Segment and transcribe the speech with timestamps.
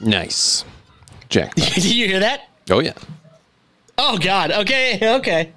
[0.00, 0.64] Nice.
[1.28, 1.54] Jack.
[1.54, 2.48] Did you hear that?
[2.70, 2.94] Oh yeah.
[3.98, 4.50] Oh God.
[4.50, 4.98] Okay.
[5.16, 5.52] Okay.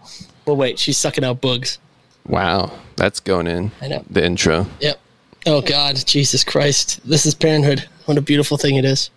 [0.45, 0.77] Well, wait.
[0.77, 1.79] She's sucking out bugs.
[2.27, 2.71] Wow.
[2.97, 3.71] That's going in.
[3.81, 4.03] I know.
[4.09, 4.67] The intro.
[4.81, 4.99] Yep.
[5.45, 5.95] Oh God.
[6.05, 6.99] Jesus Christ.
[7.07, 7.87] This is parenthood.
[8.05, 9.09] What a beautiful thing it is.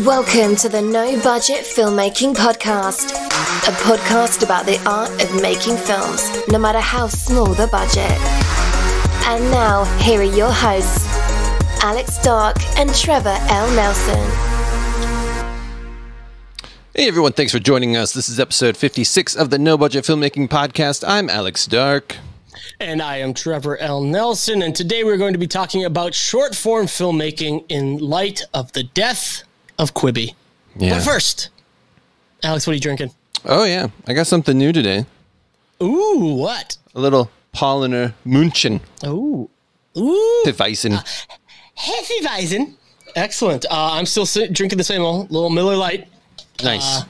[0.00, 3.10] Welcome to the No Budget Filmmaking Podcast,
[3.66, 8.47] a podcast about the art of making films, no matter how small the budget.
[9.28, 11.06] And now, here are your hosts,
[11.84, 13.70] Alex Dark and Trevor L.
[13.76, 14.16] Nelson.
[16.94, 18.14] Hey everyone, thanks for joining us.
[18.14, 21.04] This is episode 56 of the No Budget Filmmaking Podcast.
[21.06, 22.16] I'm Alex Dark.
[22.80, 24.00] And I am Trevor L.
[24.02, 28.72] Nelson, and today we're going to be talking about short form filmmaking in light of
[28.72, 29.42] the death
[29.78, 30.36] of Quibi.
[30.74, 30.94] Yeah.
[30.94, 31.50] But first,
[32.42, 33.10] Alex, what are you drinking?
[33.44, 35.04] Oh yeah, I got something new today.
[35.82, 36.78] Ooh, what?
[36.94, 39.48] A little Paulaner Munchen Ooh.
[39.96, 40.42] Ooh.
[40.46, 41.02] Hefeweizen.
[41.76, 42.74] Hefeweizen.
[43.16, 43.64] Excellent.
[43.70, 46.06] Uh, I'm still si- drinking the same old little Miller Lite.
[46.62, 47.02] Nice.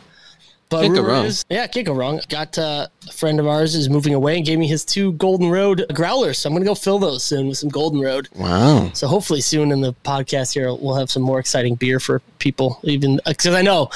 [0.71, 1.25] But Can't go wrong.
[1.27, 2.21] is- yeah, can't go wrong.
[2.29, 5.51] Got uh, a friend of ours is moving away and gave me his two Golden
[5.51, 6.39] Road growlers.
[6.39, 8.29] So I'm gonna go fill those soon with some Golden Road.
[8.37, 8.91] wow.
[8.95, 12.81] So hopefully soon in the podcast here we'll have some more exciting beer for people.
[12.85, 13.91] Even because I know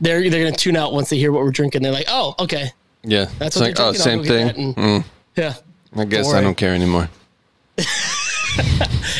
[0.00, 1.82] they're they're gonna tune out once they hear what we're drinking.
[1.82, 2.72] They're like, oh, okay,
[3.04, 3.26] Yeah.
[3.38, 4.02] that's it's what like, they're oh, drinking.
[4.02, 4.74] same I'll go get thing.
[4.76, 5.04] and- Mm,
[5.36, 5.54] yeah.
[6.00, 7.08] I guess Don't I don't care anymore.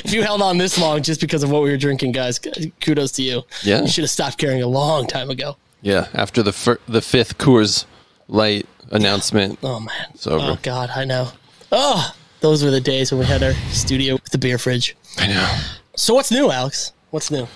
[0.04, 2.40] If you held on this long just because of what we were drinking, guys,
[2.80, 3.42] kudos to you.
[3.62, 3.82] Yeah.
[3.82, 5.56] you should have stopped caring a long time ago.
[5.82, 6.08] Yeah.
[6.14, 7.84] After the fir- the fifth Coors
[8.26, 10.44] Light announcement, Oh man, it's over.
[10.52, 11.28] oh god, I know.
[11.70, 14.96] Oh, those were the days when we had our studio with the beer fridge.
[15.18, 15.58] I know.
[15.94, 16.92] So what's new, Alex?
[17.10, 17.46] What's new?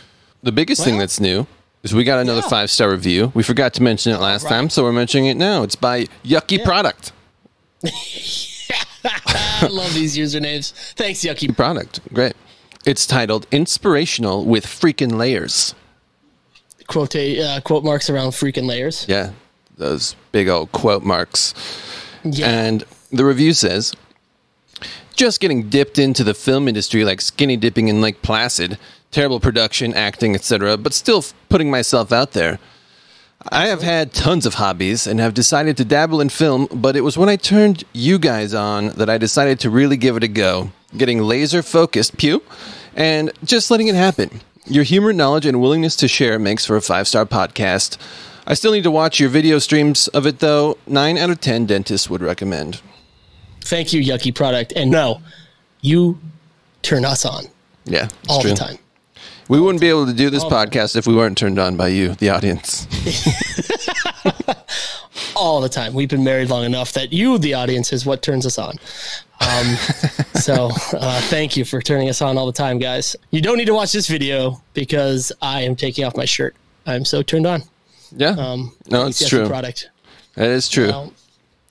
[0.42, 1.46] The biggest thing that's new
[1.82, 2.48] is we got another Yeah.
[2.48, 3.32] five star review.
[3.34, 4.50] We forgot to mention it last right.
[4.50, 5.62] time, so we're mentioning it now.
[5.62, 7.12] It's by Yucky Product.
[9.04, 10.72] I love these usernames.
[10.94, 11.54] Thanks, Yucky.
[11.56, 12.00] Product.
[12.12, 12.34] Great.
[12.84, 15.74] It's titled Inspirational with Freaking Layers.
[16.88, 19.06] Quote uh, quote marks around freaking layers.
[19.08, 19.32] Yeah,
[19.78, 21.54] those big old quote marks.
[22.24, 22.48] Yeah.
[22.50, 23.94] And the review says
[25.14, 28.78] just getting dipped into the film industry like skinny dipping in Lake Placid,
[29.10, 32.58] terrible production, acting, etc., but still f- putting myself out there.
[33.50, 37.00] I have had tons of hobbies and have decided to dabble in film, but it
[37.00, 40.28] was when I turned you guys on that I decided to really give it a
[40.28, 42.42] go, getting laser focused, pew,
[42.94, 44.40] and just letting it happen.
[44.66, 47.96] Your humor, knowledge, and willingness to share makes for a five star podcast.
[48.46, 50.78] I still need to watch your video streams of it though.
[50.86, 52.80] 9 out of 10 dentists would recommend.
[53.62, 54.72] Thank you, Yucky Product.
[54.76, 55.20] And no,
[55.80, 56.18] you
[56.82, 57.44] turn us on
[57.84, 58.50] Yeah, all true.
[58.50, 58.78] the time.
[59.48, 62.14] We wouldn't be able to do this podcast if we weren't turned on by you,
[62.14, 62.86] the audience.
[65.36, 65.94] All the time.
[65.94, 68.76] We've been married long enough that you, the audience, is what turns us on.
[69.40, 69.76] Um,
[70.34, 73.16] so uh, thank you for turning us on all the time, guys.
[73.30, 76.54] You don't need to watch this video because I am taking off my shirt.
[76.86, 77.62] I'm so turned on.
[78.16, 78.30] Yeah.
[78.30, 79.48] Um, no, it's true.
[79.48, 79.90] Product.
[80.34, 80.88] That is true.
[80.88, 81.12] Well,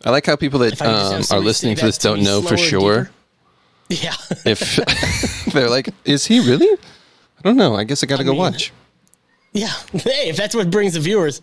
[0.03, 1.97] I like how people that if I could just have um, are listening to this
[1.97, 3.09] don't know for sure
[3.89, 3.89] deeper.
[4.03, 4.13] Yeah.
[4.45, 6.77] if they're like, is he really?
[7.43, 7.75] I don't know.
[7.75, 8.71] I guess I got to go mean- watch.
[9.53, 9.73] Yeah.
[9.91, 11.41] Hey, if that's what brings the viewers,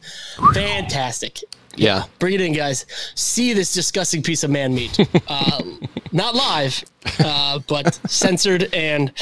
[0.54, 1.40] fantastic.
[1.76, 2.04] Yeah.
[2.18, 2.86] Bring it in, guys.
[3.14, 4.98] See this disgusting piece of man meat.
[5.28, 5.62] Uh,
[6.12, 6.82] not live,
[7.20, 9.12] uh, but censored and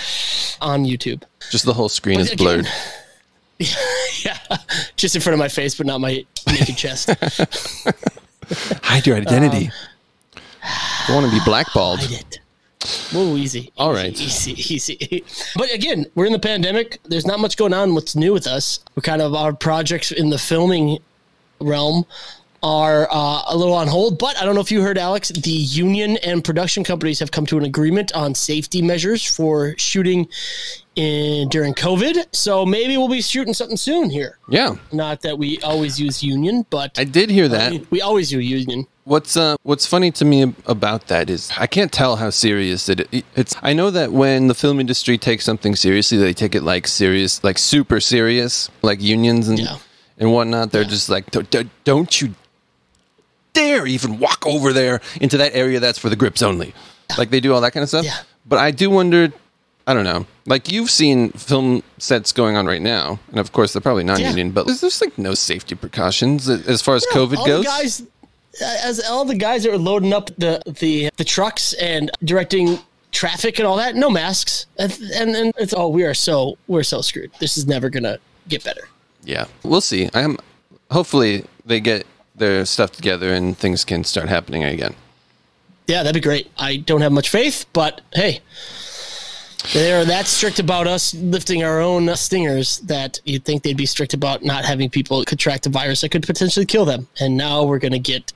[0.63, 1.23] on YouTube.
[1.51, 2.69] Just the whole screen is again- blurred.
[4.25, 4.37] Yeah.
[4.97, 7.09] Just in front of my face, but not my naked chest.
[8.83, 9.71] Hide your identity.
[11.07, 12.01] don't want to be blackballed.
[13.13, 13.73] Whoa, easy.
[13.77, 14.13] All right.
[14.21, 15.25] Easy, easy.
[15.57, 17.01] But again, we're in the pandemic.
[17.05, 17.95] There's not much going on.
[17.95, 18.81] What's new with us?
[18.95, 20.99] We're kind of our projects in the filming
[21.61, 22.05] realm
[22.63, 24.19] are uh, a little on hold.
[24.19, 27.47] But I don't know if you heard, Alex, the union and production companies have come
[27.47, 30.29] to an agreement on safety measures for shooting
[30.97, 32.27] in during COVID.
[32.35, 34.39] So maybe we'll be shooting something soon here.
[34.49, 34.75] Yeah.
[34.93, 37.91] Not that we always use union, but I did hear that.
[37.91, 38.87] we always use union.
[39.07, 43.07] What's uh, what's funny to me about that is I can't tell how serious it
[43.37, 43.55] it's.
[43.63, 47.45] I know that when the film industry takes something seriously, they take it like serious,
[47.45, 49.77] like super serious, like unions and Yeah.
[50.19, 50.73] and whatnot.
[50.73, 52.35] They're just like, "Don't- you
[53.53, 56.75] dare even walk over there into that area that's for the grips only.
[57.17, 58.05] Like they do all that kind of stuff.
[58.05, 58.19] Yeah.
[58.45, 59.33] But I do wonder.
[59.87, 60.27] I don't know.
[60.47, 64.51] Like you've seen film sets going on right now, and of course they're probably non-union,
[64.51, 67.65] but there's, there's like no safety precautions as far as COVID all goes.
[67.65, 68.03] Guys,
[68.63, 72.79] as all the guys that are loading up the the the trucks and directing
[73.13, 77.01] traffic and all that, no masks, and and, it's oh we are so we're so
[77.01, 77.31] screwed.
[77.41, 78.19] This is never gonna
[78.49, 78.89] get better.
[79.25, 80.09] Yeah, we'll see.
[80.15, 80.39] I am.
[80.91, 82.07] Hopefully, they get
[82.37, 84.95] their stuff together and things can start happening again.
[85.87, 86.51] Yeah, that'd be great.
[86.59, 88.41] I don't have much faith, but hey,
[89.73, 94.15] they're that strict about us lifting our own stingers that you'd think they'd be strict
[94.15, 97.09] about not having people contract a virus that could potentially kill them.
[97.21, 98.33] And now we're going to get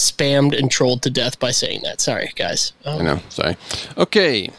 [0.00, 2.00] spammed and trolled to death by saying that.
[2.00, 2.72] Sorry, guys.
[2.84, 3.20] I know.
[3.28, 3.56] Sorry.
[3.96, 4.50] Okay.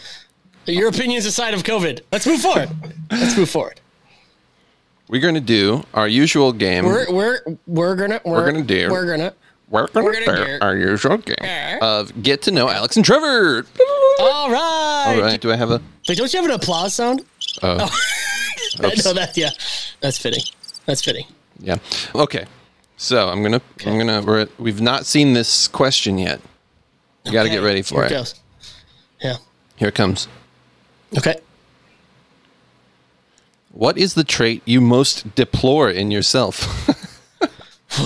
[0.65, 2.69] your opinions aside of COVID, let's move forward.
[3.11, 3.79] let's move forward.
[5.09, 6.85] We're going to do our usual game.
[6.85, 9.33] We're we're we're gonna we're, gonna do- we're gonna
[9.69, 11.79] We're going we're to gonna do our usual game Yeah.
[11.81, 13.65] of get to know Alex and Trevor.
[14.19, 15.03] all right.
[15.17, 15.41] All right.
[15.41, 15.81] Do I have a?
[16.07, 17.25] Wait, don't you have an applause sound?
[17.61, 17.77] Oh,
[18.81, 19.03] I Oops.
[19.03, 19.35] know that.
[19.35, 19.49] Yeah,
[19.99, 20.43] that's fitting.
[20.85, 21.25] That's fitting.
[21.59, 21.75] yeah.
[22.15, 22.45] Okay.
[23.01, 23.59] So I'm gonna.
[23.83, 24.21] I'm gonna.
[24.21, 26.39] We're, we've not seen this question yet.
[27.25, 28.09] You got to get ready for here it.
[28.11, 28.35] goes.
[29.19, 29.37] Yeah.
[29.75, 30.27] Here it comes.
[31.17, 31.37] Okay.
[33.71, 36.61] What is the trait you most deplore in yourself?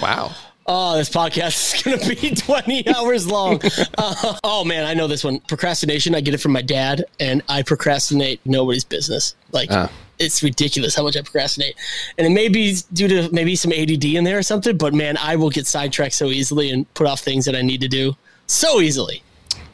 [0.00, 0.34] wow.
[0.66, 3.60] Oh, this podcast is going to be 20 hours long.
[3.98, 5.40] Uh, oh, man, I know this one.
[5.40, 9.34] Procrastination, I get it from my dad, and I procrastinate nobody's business.
[9.52, 9.90] Like, Ah.
[10.18, 11.74] It's ridiculous how much I procrastinate.
[12.16, 15.16] And it may be due to maybe some ADD in there or something, but man,
[15.18, 18.16] I will get sidetracked so easily and put off things that I need to do
[18.46, 19.22] so easily.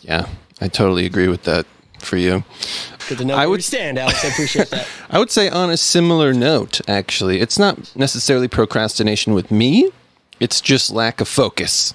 [0.01, 0.27] Yeah,
[0.61, 1.67] I totally agree with that
[2.01, 2.45] for you.
[3.09, 4.25] Good to know I would- you stand, Alex.
[4.25, 4.87] I appreciate that.
[5.11, 9.91] I would say on a similar note, actually, it's not necessarily procrastination with me.
[10.41, 11.95] It's just lack of focus.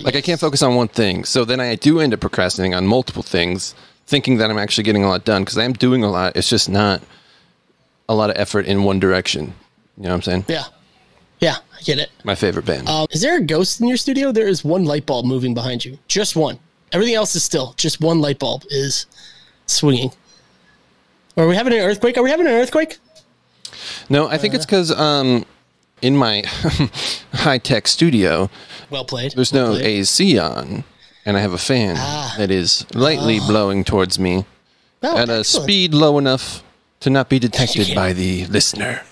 [0.00, 1.24] Like I can't focus on one thing.
[1.24, 3.74] So then I do end up procrastinating on multiple things,
[4.06, 6.34] thinking that I'm actually getting a lot done because I am doing a lot.
[6.34, 7.02] It's just not
[8.08, 9.54] a lot of effort in one direction.
[9.96, 10.44] You know what I'm saying?
[10.48, 10.64] Yeah.
[11.40, 12.10] Yeah, I get it.
[12.24, 12.88] My favorite band.
[12.88, 14.30] Um, is there a ghost in your studio?
[14.32, 15.98] There is one light bulb moving behind you.
[16.06, 16.58] Just one.
[16.92, 17.74] Everything else is still.
[17.76, 19.06] Just one light bulb is
[19.66, 20.12] swinging.
[21.36, 22.16] Are we having an earthquake?
[22.16, 22.98] Are we having an earthquake?
[24.08, 25.44] no, I think it's because um,
[26.02, 26.42] in my
[27.32, 28.50] high tech studio,
[28.90, 29.32] Well played.
[29.32, 29.86] there's Well no played.
[29.86, 30.84] AC on,
[31.24, 32.34] and I have a fan Ah.
[32.38, 34.44] that is lightly blowing towards me
[35.02, 36.62] Oh, at a speed low enough
[37.02, 39.02] to not be detected by the listener.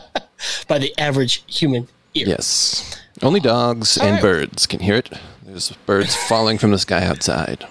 [0.68, 2.28] by the average human ear.
[2.28, 3.00] Yes.
[3.20, 4.22] Only dogs and right.
[4.22, 5.10] birds can hear it.
[5.44, 7.66] There's birds falling from the sky outside.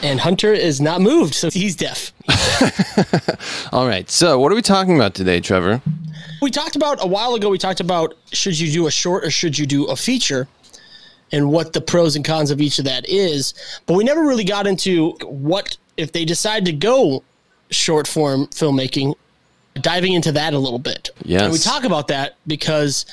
[0.00, 2.12] And Hunter is not moved, so he's deaf.
[3.72, 4.08] All right.
[4.08, 5.82] So, what are we talking about today, Trevor?
[6.40, 9.30] We talked about a while ago, we talked about should you do a short or
[9.32, 10.46] should you do a feature
[11.32, 13.54] and what the pros and cons of each of that is.
[13.86, 17.24] But we never really got into what, if they decide to go
[17.70, 19.14] short form filmmaking,
[19.80, 21.10] diving into that a little bit.
[21.24, 21.42] Yes.
[21.42, 23.06] And we talk about that because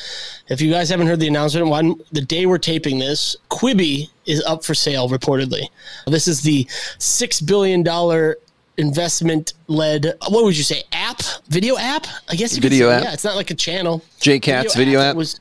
[0.50, 4.44] if you guys haven't heard the announcement, one the day we're taping this, Quibi is
[4.46, 5.68] up for sale reportedly.
[6.08, 6.68] This is the
[7.00, 8.38] six billion dollar
[8.78, 12.96] investment led what would you say app video app i guess you could Video say.
[12.98, 13.04] app.
[13.06, 15.16] yeah it's not like a channel J Cat's video app.
[15.16, 15.40] was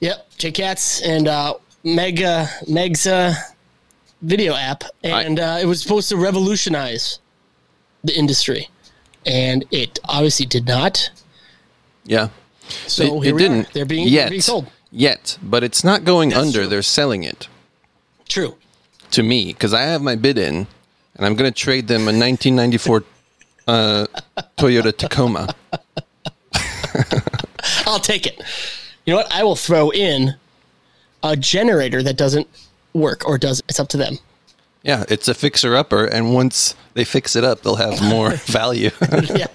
[0.00, 1.54] yep J Katz and uh
[1.84, 3.34] mega meg's uh
[4.20, 7.20] video app and uh, it was supposed to revolutionize
[8.04, 8.68] the industry
[9.24, 11.10] and it obviously did not
[12.04, 12.28] Yeah.
[12.86, 13.68] so it, it didn't.
[13.68, 13.72] are.
[13.72, 14.22] they're being, yet.
[14.24, 15.36] they're being sold Yet.
[15.42, 16.60] But it's not going That's under.
[16.60, 16.66] true.
[16.68, 17.48] They're selling it
[18.28, 18.56] true
[19.10, 20.66] to me because I have my bid in
[21.16, 23.04] and I'm going to trade them a 1994
[23.68, 24.06] uh,
[24.56, 25.54] Toyota Tacoma.
[27.86, 28.40] I'll take it.
[29.04, 29.32] You know what?
[29.34, 30.34] I will throw in
[31.22, 32.48] a generator that doesn't
[32.94, 33.62] work or does.
[33.68, 34.18] It's up to them.
[34.86, 36.04] Yeah, it's a fixer upper.
[36.06, 38.90] And once they fix it up, they'll have more value.
[39.34, 39.48] yeah.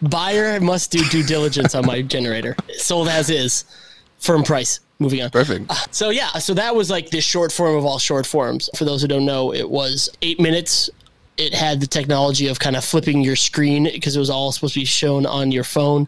[0.00, 2.56] Buyer must do due diligence on my generator.
[2.78, 3.64] Sold as is.
[4.18, 4.80] Firm price.
[4.98, 5.30] Moving on.
[5.30, 5.66] Perfect.
[5.68, 8.70] Uh, so yeah, so that was like the short form of all short forms.
[8.76, 10.88] For those who don't know, it was eight minutes.
[11.42, 14.74] It had the technology of kind of flipping your screen because it was all supposed
[14.74, 16.06] to be shown on your phone.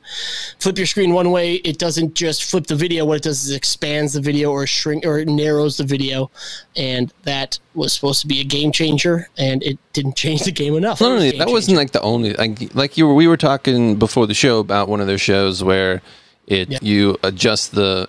[0.61, 3.05] Flip your screen one way, it doesn't just flip the video.
[3.05, 6.31] What it does is it expands the video or shrink or it narrows the video,
[6.76, 10.76] and that was supposed to be a game changer, and it didn't change the game
[10.76, 11.00] enough.
[11.00, 13.14] Not It was only a game that wasn't like the only like like you were
[13.14, 16.00] we were talking before the show about one of their shows where
[16.47, 16.79] it Yeah.
[16.83, 18.09] you adjust the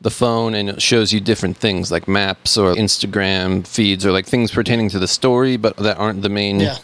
[0.00, 4.26] the phone and it shows you different things like maps or Instagram feeds or like
[4.26, 6.78] things pertaining to the story but that aren't the main Yeah.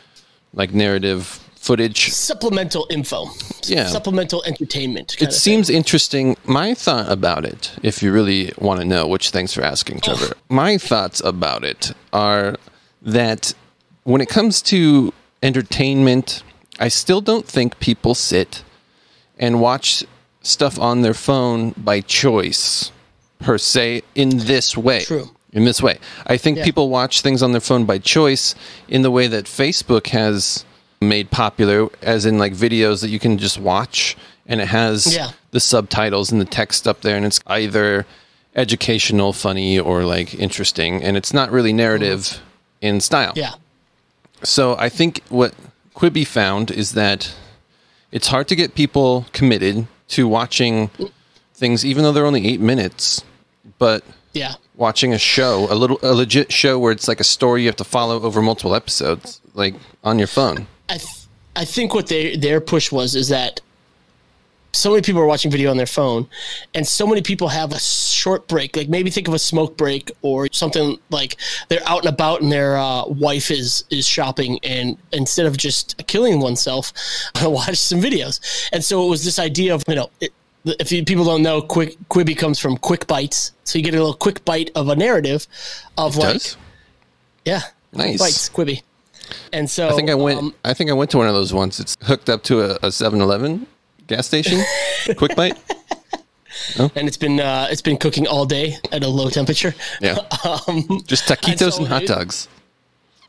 [0.53, 2.13] like narrative footage.
[2.13, 3.27] supplemental info.
[3.65, 3.87] Yeah.
[3.89, 5.17] Supplemental entertainment.
[5.21, 6.37] It seems interesting.
[6.45, 10.35] My thought about it, if you really want to know, which thanks for asking, Trevor.
[10.49, 12.57] My thoughts about it are
[13.03, 13.53] that
[14.05, 16.43] when it comes to entertainment,
[16.79, 18.63] I still don't think people sit
[19.39, 20.05] and watch
[20.43, 22.93] stuff on their phone by choice,
[23.39, 25.05] per se, in this way.
[25.05, 25.31] True.
[25.53, 25.99] In this way.
[26.27, 26.65] I think Yeah.
[26.65, 28.55] people watch things on their phone by choice
[28.89, 30.65] in the way that Facebook has
[31.01, 34.17] made popular, as in like videos that you can just watch
[34.47, 35.31] and it has Yeah.
[35.51, 38.07] the subtitles and the text up there, and it's either
[38.55, 42.39] educational, funny, or like interesting, and it's not really narrative mm.
[42.81, 43.33] in style.
[43.35, 43.55] Yeah.
[44.43, 45.55] So I think what
[45.95, 47.33] Quibi found is that
[48.13, 50.91] it's hard to get people committed to watching
[51.57, 53.25] things, even though they're only eight minutes.
[53.79, 54.55] But Yeah.
[54.77, 57.77] watching a show, a little, a legit show where it's like a story you have
[57.77, 60.67] to follow over multiple episodes, like on your phone.
[60.89, 61.09] I th-
[61.57, 63.61] I think what they their push was is that
[64.73, 66.29] so many people are watching video on their phone,
[66.75, 68.77] and so many people have a short break.
[68.77, 71.37] Like maybe think of a smoke break or something like
[71.69, 76.07] they're out and about and their uh, wife is is shopping, and instead of just
[76.09, 76.93] killing oneself,
[77.43, 78.39] watch some videos.
[78.71, 80.11] And so it was this idea of you know.
[80.21, 80.33] It,
[80.81, 83.99] if you, people don't know, quick Quibi comes from quick bites, so you get a
[83.99, 85.47] little quick bite of a narrative
[85.97, 86.57] of like, Does
[87.45, 87.61] yeah,
[87.93, 88.19] Nice.
[88.19, 88.83] bites Quibi.
[89.53, 90.39] And so I think I went.
[90.39, 91.81] um, I think I went to one of those once.
[91.81, 93.67] It's hooked up to a, a 7-Eleven
[94.07, 94.63] gas station.
[95.17, 95.57] Quick bite.
[96.79, 99.75] and it's been uh, it's been cooking all day at a low temperature.
[100.01, 100.15] Yeah.
[101.07, 102.09] Just taquitos and so and hot it-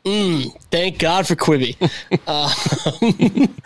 [0.08, 0.56] dogs.
[0.70, 1.76] Thank God for Quibi.
[2.28, 3.56] um,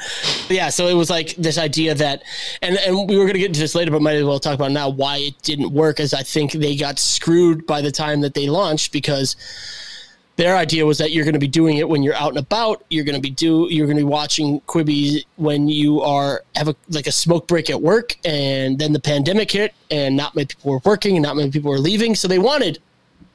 [0.48, 2.22] yeah, so it was like this idea that,
[2.60, 4.54] and and we were going to get into this later, but might as well talk
[4.54, 6.00] about now why it didn't work.
[6.00, 9.36] As I think they got screwed by the time that they launched because
[10.36, 12.84] their idea was that you're going to be doing it when you're out and about.
[12.88, 16.68] You're going to be do you're going to be watching Quibi when you are have
[16.68, 20.46] a like a smoke break at work, and then the pandemic hit, and not many
[20.46, 22.78] people were working, and not many people were leaving, so they wanted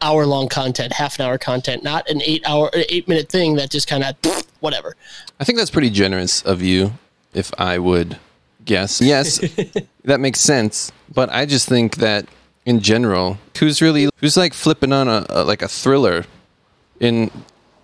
[0.02, 3.70] hour long content, half an hour content, not an eight hour, eight minute thing that
[3.70, 4.16] just kind of
[4.60, 4.96] whatever.
[5.40, 6.94] I think that's pretty generous of you,
[7.34, 8.18] if I would
[8.66, 9.02] guess.
[9.02, 9.40] Yes,
[10.04, 10.92] that makes sense.
[11.14, 12.26] But I just think that
[12.66, 16.26] in general, who's really who's like flipping on a, a like a thriller
[17.00, 17.32] in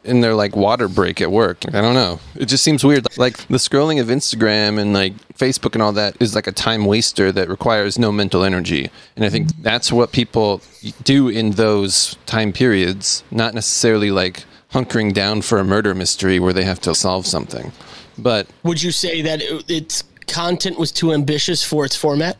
[0.03, 1.63] in their like water break at work.
[1.67, 2.19] I don't know.
[2.35, 3.07] It just seems weird.
[3.17, 6.85] Like the scrolling of Instagram and like Facebook and all that is like a time
[6.85, 8.89] waster that requires no mental energy.
[9.15, 10.61] And I think that's what people
[11.03, 16.53] do in those time periods, not necessarily like hunkering down for a murder mystery where
[16.53, 17.71] they have to solve something.
[18.17, 22.37] But Would you say that it, its content was too ambitious for its format?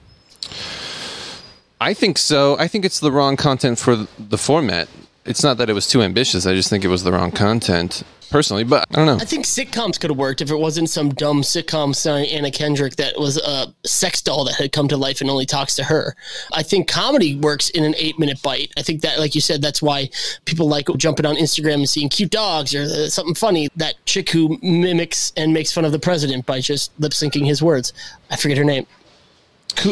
[1.80, 2.58] I think so.
[2.58, 4.88] I think it's the wrong content for the format.
[5.26, 6.46] It's not that it was too ambitious.
[6.46, 9.18] I just think it was the wrong content personally, but I don't know.
[9.18, 12.96] I think sitcoms could have worked if it wasn't some dumb sitcom starring Anna Kendrick
[12.96, 16.16] that was a sex doll that had come to life and only talks to her.
[16.52, 18.74] I think comedy works in an eight minute bite.
[18.76, 20.10] I think that, like you said, that's why
[20.46, 23.70] people like jumping on Instagram and seeing cute dogs or uh, something funny.
[23.76, 27.62] That chick who mimics and makes fun of the president by just lip syncing his
[27.62, 27.94] words.
[28.32, 28.88] I forget her name.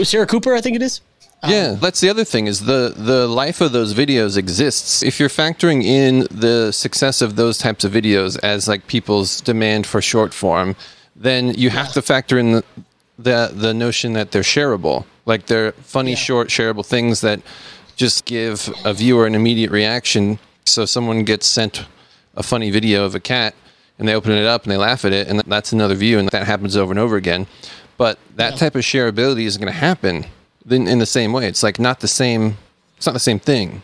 [0.04, 1.02] Sarah Cooper, I think it is.
[1.48, 5.02] Yeah, um, that's the other thing is the the life of those videos exists.
[5.02, 9.88] If you're factoring in the success of those types of videos as like people's demand
[9.88, 10.76] for short form,
[11.16, 12.64] then you have to factor in the
[13.18, 15.06] the, the notion that they're shareable.
[15.26, 16.18] Like they're funny, Yeah.
[16.18, 17.40] short, shareable things that
[17.96, 20.40] just give a viewer an immediate reaction.
[20.66, 21.86] So someone gets sent
[22.36, 23.54] a funny video of a cat
[24.00, 26.30] and they open it up and they laugh at it and that's another view and
[26.30, 27.46] that happens over and over again.
[27.98, 28.58] But that Yeah.
[28.58, 30.26] type of shareability isn't going to happen
[30.70, 31.48] in, in the same way.
[31.48, 32.58] It's like not the same.
[32.98, 33.82] It's not the same thing.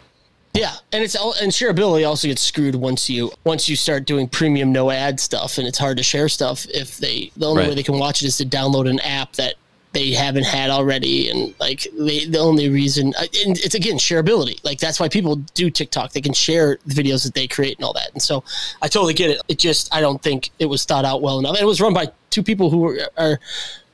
[0.53, 4.27] Yeah, and it's all and shareability also gets screwed once you once you start doing
[4.27, 7.69] premium no ad stuff, and it's hard to share stuff if they the only Right.
[7.69, 9.55] way they can watch it is to download an app that
[9.93, 14.63] they haven't had already, and like they, the only reason uh, and it's again shareability.
[14.63, 17.86] Like that's why people do TikTok; they can share the videos that they create and
[17.86, 18.12] all that.
[18.13, 18.43] And so
[18.81, 19.41] I totally get it.
[19.48, 21.53] It just I don't think it was thought out well enough.
[21.53, 23.39] And it was run by two people who are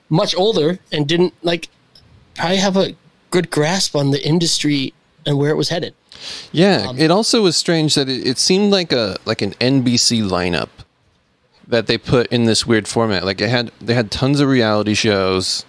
[0.10, 1.68] much older and didn't like
[2.36, 2.96] probably have a
[3.32, 4.94] good grasp on the industry
[5.26, 5.94] and where it was headed.
[6.52, 6.86] Yeah.
[6.90, 10.70] Um, it also was strange that it, it seemed like a like an NBC lineup
[11.68, 13.26] that they put in this weird format.
[13.26, 15.66] Like it had they had tons of reality shows,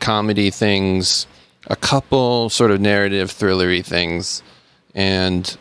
[0.00, 1.26] comedy things,
[1.66, 4.42] a couple sort of narrative thrillery things,
[4.94, 5.56] and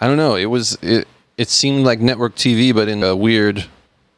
[0.00, 0.36] I don't know.
[0.36, 1.06] It was it.
[1.38, 3.64] It seemed like network TV, but in a weird,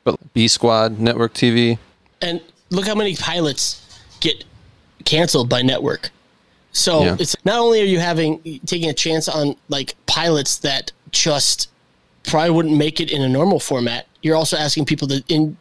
[0.02, 1.78] but B Squad network TV.
[2.21, 2.40] and
[2.71, 4.44] look how many pilots get
[5.05, 6.11] canceled by network.
[6.73, 7.17] So Yeah.
[7.19, 11.69] it's not only are you having taking a chance on like pilots that just
[12.25, 14.07] probably wouldn't make it in a normal format.
[14.23, 15.57] You're also asking people to in,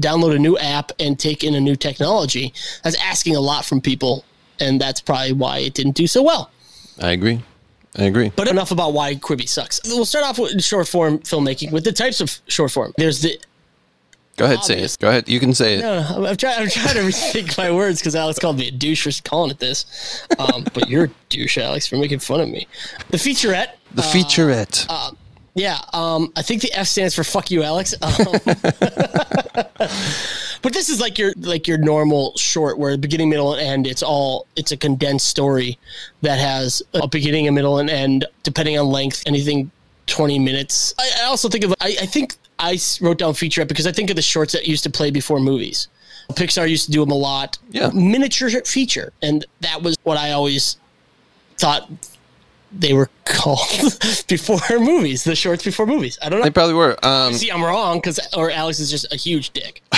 [0.00, 2.52] download a new app and take in a new technology.
[2.82, 4.24] That's asking a lot from people,
[4.60, 6.50] and that's probably why it didn't do so well.
[7.00, 7.40] I agree.
[7.96, 8.30] I agree.
[8.36, 9.80] But enough about why Quibi sucks.
[9.86, 12.92] We'll start off with short form filmmaking with the types of short form.
[12.98, 13.38] There's the
[14.38, 14.96] Go ahead, say it.
[15.00, 15.28] Go ahead.
[15.28, 15.80] You can say it.
[15.82, 16.60] No, no, I'm, trying.
[16.60, 19.58] I'm trying to rethink my words because Alex called me a douche for calling it
[19.58, 20.26] this.
[20.38, 22.66] Um, but you're a douche, Alex, for making fun of me.
[23.10, 23.72] The featurette.
[23.94, 25.14] The featurette.
[25.54, 28.12] Yeah, um, I think the F stands for "fuck you, Alex." Um,
[30.62, 33.86] But this is like your like your normal short where beginning, middle, and end.
[33.86, 35.78] It's all it's a condensed story
[36.22, 39.22] that has a beginning, a middle, and end, depending on length.
[39.26, 39.70] Anything
[40.08, 40.94] twenty minutes.
[40.98, 44.10] I, I also think of I, I think I wrote down featurette because I think
[44.10, 45.88] of the shorts that used to play before movies.
[46.32, 47.56] Pixar used to do them a lot.
[47.70, 47.90] Yeah.
[47.94, 50.76] Miniature feature, and that was what I always
[51.56, 51.90] thought
[52.70, 53.66] they were called
[54.28, 55.24] before movies.
[55.24, 56.18] The shorts before movies.
[56.22, 56.44] I don't know.
[56.44, 56.98] They probably were.
[57.04, 59.82] Um, See, I'm wrong because or Alex is just a huge dick.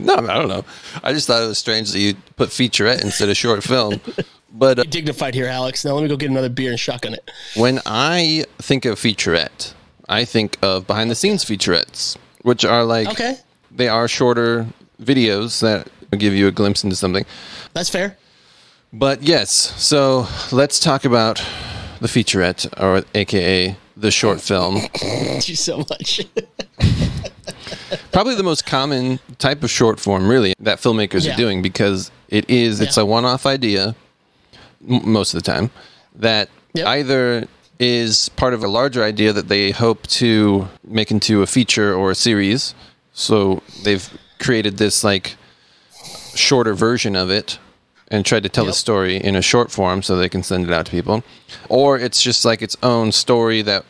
[0.00, 0.64] no, I don't know.
[1.02, 4.00] I just thought it was strange that you put featurette instead of short film.
[4.56, 5.84] But uh, Dignified here, Alex.
[5.84, 7.28] Now let me go get another beer and shotgun it.
[7.56, 9.74] when I think of featurette,
[10.08, 13.36] I think of behind the scenes featurettes, which are like Okay,
[13.72, 14.66] they are shorter
[15.02, 17.24] videos that give you a glimpse into something.
[17.72, 18.16] that's fair.
[18.92, 21.42] But yes, so let's talk about
[22.00, 24.76] the featurette, or AKA the short film.
[24.94, 26.20] Thank you so much.
[28.12, 31.34] Probably the most common type of short form, really, that filmmakers Yeah.
[31.34, 33.02] are doing because it is it's Yeah.
[33.02, 33.96] a one-off idea
[34.88, 35.70] m- most of the time
[36.14, 36.86] that Yep.
[36.86, 37.48] either
[37.78, 42.10] is part of a larger idea that they hope to make into a feature or
[42.10, 42.74] a series.
[43.12, 44.08] So they've
[44.40, 45.36] created this like
[46.34, 47.58] shorter version of it
[48.08, 50.72] and tried to tell the story in a short form so they can send it
[50.72, 51.22] out to people.
[51.68, 53.84] Or it's just like its own story that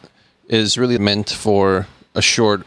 [0.49, 2.63] is really meant for a short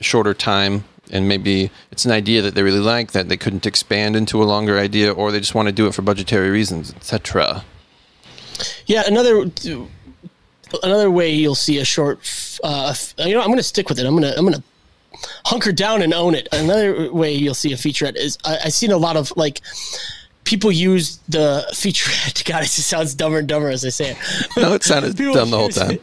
[0.00, 4.16] shorter time and maybe it's an idea that they really like that they couldn't expand
[4.16, 7.64] into a longer idea or they just want to do it for budgetary reasons, etc.
[8.86, 9.50] yeah, another
[10.82, 12.20] another way you'll see a short.
[12.62, 14.06] Uh, you know, I'm going to stick with it.
[14.06, 14.62] I'm going to I'm going to
[15.44, 16.48] hunker down and own it.
[16.52, 19.60] Another way you'll see a featurette is I, I've seen a lot of like
[20.52, 22.44] people use the featurette.
[22.50, 24.18] God, it sounds dumber and dumber as I say it.
[24.58, 25.98] No, it sounded dumb the whole time.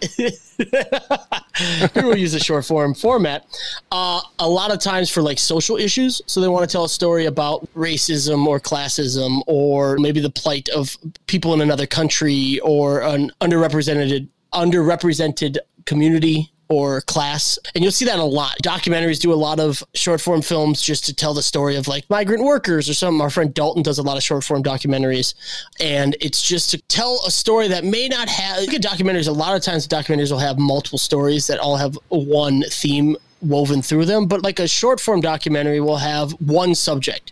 [1.93, 3.45] people use a short form format
[3.91, 6.89] uh, a lot of times for like social issues so they want to tell a
[6.89, 13.01] story about racism or classism or maybe the plight of people in another country or
[13.01, 18.55] an underrepresented underrepresented community or class and you'll see that a lot.
[18.63, 22.07] Documentaries do a lot of short form films just to tell the story of like
[22.09, 23.19] migrant workers or something.
[23.21, 25.33] Our friend dalton does a lot of short form documentaries
[25.79, 29.31] and it's just to tell a story that may not have look at documentaries a
[29.31, 34.05] lot of times documentaries will have multiple stories that all have one theme woven through
[34.05, 37.31] them but like a short form documentary will have one subject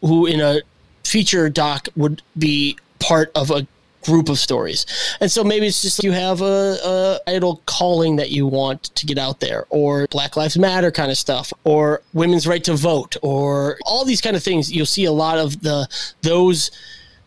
[0.00, 0.60] who in a
[1.04, 3.66] feature doc would be part of a
[4.06, 4.86] group of stories.
[5.20, 9.18] And so maybe it's just you have a, a calling that you want to get
[9.18, 13.78] out there or Black Lives Matter kind of stuff or women's right to vote or
[13.84, 14.72] all these kind of things.
[14.72, 15.88] You'll see a lot of the
[16.22, 16.70] those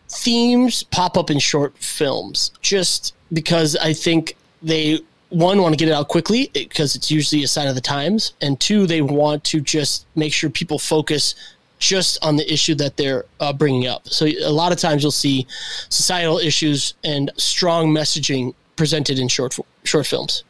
[0.08, 5.88] themes pop up in short films just because I think they one want to get
[5.88, 9.44] it out quickly because it's usually a sign of the times and two they want
[9.44, 11.36] to just make sure people focus
[11.80, 15.10] just on the issue that they're uh, bringing up so a lot of times you'll
[15.10, 15.46] see
[15.88, 20.44] societal issues and strong messaging presented in short short films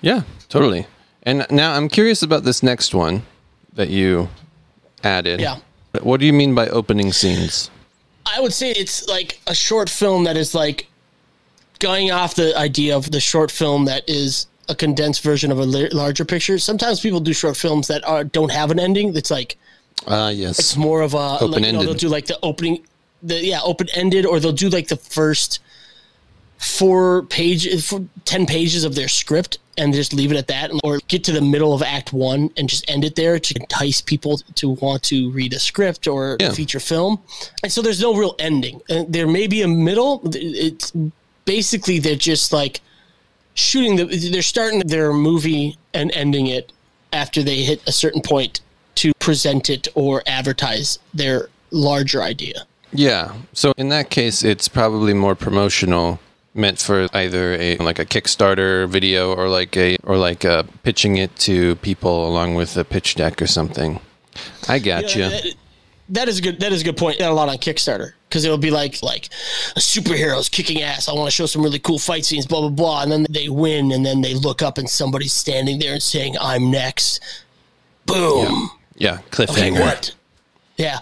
[0.00, 0.86] Yeah, totally.
[1.22, 3.22] And now I'm curious about this next one
[3.74, 4.28] that you
[5.04, 5.40] added.
[5.40, 5.58] Yeah.
[6.02, 7.70] What do you mean by opening scenes?
[8.26, 10.86] I would say it's like a short film that is like
[11.78, 15.64] going off the idea of the short film that is a condensed version of a
[15.64, 16.58] larger picture.
[16.58, 19.12] Sometimes people do short films that are don't have an ending.
[19.12, 19.56] That's like
[20.06, 20.58] Ah, yes.
[20.58, 22.86] it's more of a like, you know, they'll do like the opening,
[23.22, 25.60] the yeah open ended, or they'll do like the first
[26.58, 30.98] four pages, for ten pages of their script and just leave it at that, or
[31.06, 34.38] get to the middle of Act One and just end it there to entice people
[34.56, 36.50] to want to read a script or Yeah.
[36.50, 37.20] feature film.
[37.62, 38.80] And so there's no real ending.
[38.88, 40.20] And there may be a middle.
[40.34, 40.92] It's
[41.44, 42.80] basically they're just like
[43.54, 44.04] shooting the.
[44.32, 46.72] They're starting their movie and ending it
[47.12, 48.60] after they hit a certain point
[48.98, 52.66] to present it or advertise their larger idea.
[52.92, 53.34] Yeah.
[53.52, 56.18] So in that case, it's probably more promotional,
[56.54, 61.16] meant for either a like a Kickstarter video or like a or like a pitching
[61.18, 64.00] it to people along with a pitch deck or something.
[64.68, 65.28] I got you.
[65.28, 65.54] That-
[66.10, 66.60] that is a good.
[66.60, 67.18] That is a good point.
[67.18, 69.26] That a lot on Kickstarter because it'll be like like
[69.76, 71.06] a superheroes kicking ass.
[71.06, 72.46] I want to show some really cool fight scenes.
[72.46, 75.78] Blah blah blah, and then they win, and then they look up and somebody's standing
[75.78, 77.20] there and saying, "I'm next."
[78.06, 78.46] Boom.
[78.46, 78.66] Yeah,
[79.00, 79.80] Okay, cliffhanger.
[79.80, 80.14] what?
[80.76, 80.98] Yeah.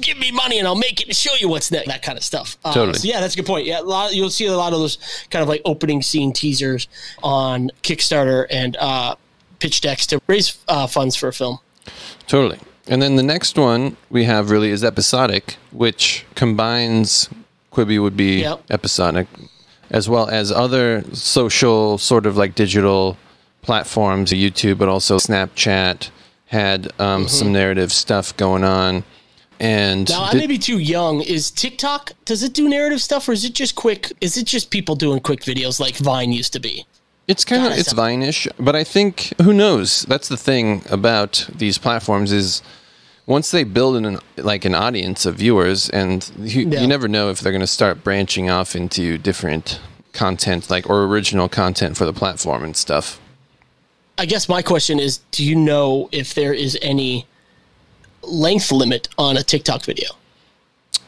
[0.00, 1.86] Give me money and I'll make it and show you what's next.
[1.86, 2.56] That kind of stuff.
[2.64, 2.98] Uh, Totally.
[2.98, 3.66] so yeah, that's a good point.
[3.66, 4.98] Yeah, a lot, you'll see a lot of those
[5.30, 6.88] kind of like opening scene teasers
[7.22, 9.14] on Kickstarter and uh,
[9.60, 11.58] pitch decks to raise uh, funds for a film.
[12.26, 12.58] Totally.
[12.88, 17.28] And then the next one we have really is episodic, which combines
[17.72, 18.64] Quibi would be Yep.
[18.70, 19.26] episodic,
[19.90, 23.16] as well as other social sort of like digital
[23.62, 26.10] platforms, YouTube, but also Snapchat,
[26.46, 29.04] had um, some narrative stuff going on.
[29.60, 31.22] And Now I may be too young.
[31.22, 34.12] Is TikTok does it do narrative stuff or is it just quick?
[34.20, 36.86] Is it just people doing quick videos like Vine used to be?
[37.28, 37.96] It's kind of it's stop.
[37.96, 40.02] Vine-ish, but I think who knows?
[40.02, 42.60] That's the thing about these platforms is
[43.26, 46.82] once they build an like an audience of viewers, and you, Yeah.
[46.82, 49.80] you never know if they're going to start branching off into different
[50.12, 53.18] content, like or original content for the platform and stuff.
[54.16, 57.26] I guess my question is, do you know if there is any
[58.22, 60.08] length limit on a TikTok video?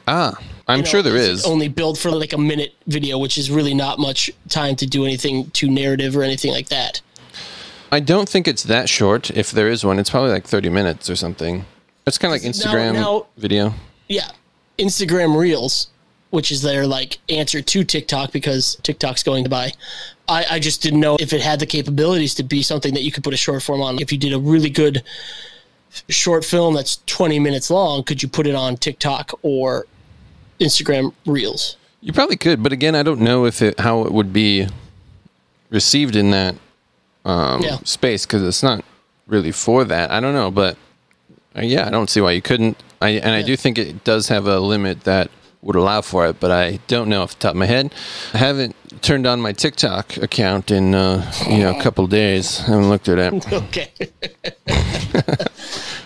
[0.09, 0.35] Ah,
[0.69, 1.45] I'm You know, sure there is.
[1.45, 5.05] Only build for like a minute video, which is really not much time to do
[5.05, 7.01] anything too narrative or anything like that.
[7.93, 9.31] I don't think it's that short.
[9.31, 11.65] If there is one, it's probably like 30 minutes or something.
[12.07, 13.75] It's kind of like Now- Instagram now- video.
[14.09, 14.31] Yeah,
[14.79, 15.89] Instagram Reels,
[16.37, 19.73] which is their like answer to TikTok because TikTok's going to buy.
[20.29, 23.11] I, I just didn't know if it had the capabilities to be something that you
[23.11, 23.99] could put a short form on.
[24.03, 25.03] If you did a really good
[26.11, 29.87] short film that's 20 minutes long, could you put it on TikTok or
[30.61, 31.79] Instagram Reels?
[32.03, 34.67] You probably could, but again, I don't know if it how it would be
[35.71, 36.55] received in that
[37.25, 37.79] um, Yeah.
[37.85, 38.85] space because it's not
[39.27, 40.11] really for that.
[40.11, 40.77] I don't know, but
[41.57, 42.77] uh, yeah, I don't see why you couldn't.
[43.01, 45.31] I and I do think it does have a limit that
[45.67, 47.93] would allow for it, but I don't know off the top of my head.
[48.33, 52.61] I haven't turned on my TikTok account in uh, you know a couple of days.
[52.61, 53.47] I haven't looked at it.
[53.67, 53.91] Okay.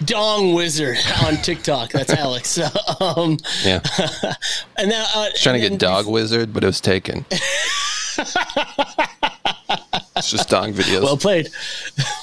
[0.04, 0.96] Dong Wizard
[1.26, 1.90] on TikTok.
[1.90, 2.58] That's Alex.
[3.00, 3.80] um, Yeah,
[4.78, 7.26] and now uh, trying to get Dog Wizard, but it was taken.
[10.16, 11.02] it's just dog videos.
[11.02, 11.48] Well played.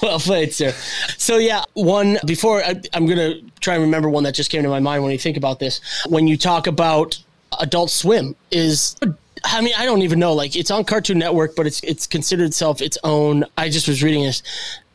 [0.02, 0.72] well played, sir.
[1.18, 4.64] So, yeah, one before I, I'm going to try and remember one that just came
[4.64, 5.82] to my mind when you think about this.
[6.08, 7.20] When you talk about
[7.60, 8.96] Adult Swim, is.
[9.44, 10.34] I mean, I don't even know.
[10.34, 13.46] Like, it's on Cartoon Network, but it's it's considered itself its own.
[13.58, 14.42] I just was reading this.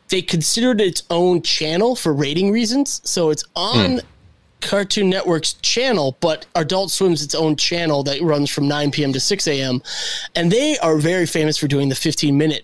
[0.09, 3.01] They considered it its own channel for rating reasons.
[3.03, 4.01] So it's on
[4.61, 9.11] Cartoon Network's channel, but Adult Swim's its own channel that runs from 9 p.m.
[9.13, 9.81] to 6 a.m.
[10.35, 12.63] And they are very famous for doing the 15 minute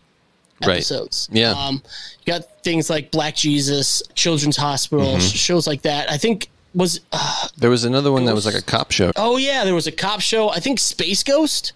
[0.61, 0.75] Right.
[0.75, 1.29] episodes.
[1.31, 1.51] Yeah.
[1.51, 1.81] Um,
[2.25, 5.19] you got things like Black Jesus, Children's Hospital, Mm-hmm.
[5.21, 6.11] sh- shows like that.
[6.11, 9.11] I think was uh, There was another one that was like a cop show.
[9.15, 10.49] oh yeah, there was a cop show.
[10.49, 11.73] I think Space Ghost,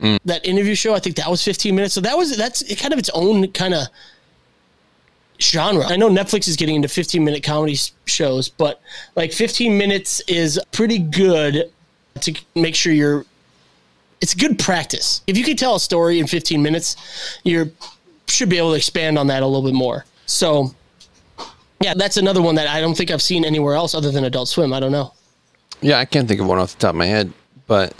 [0.00, 0.18] Mm.
[0.26, 0.94] that interview show.
[0.94, 1.94] I think that was 15 minutes.
[1.94, 3.86] So that was that's kind of its own kind of
[5.40, 5.84] genre.
[5.86, 8.80] I know Netflix is getting into 15 minute comedy shows, but
[9.14, 11.70] like 15 minutes is pretty good
[12.20, 13.24] to make sure you're.
[14.20, 15.22] It's good practice.
[15.26, 16.96] If you can tell a story in 15 minutes,
[17.44, 17.70] you
[18.28, 20.04] should be able to expand on that a little bit more.
[20.24, 20.74] So,
[21.80, 24.48] yeah, that's another one that I don't think I've seen anywhere else other than Adult
[24.48, 24.72] Swim.
[24.72, 25.12] I don't know.
[25.80, 27.32] Yeah, I can't think of one off the top of my head,
[27.66, 27.94] but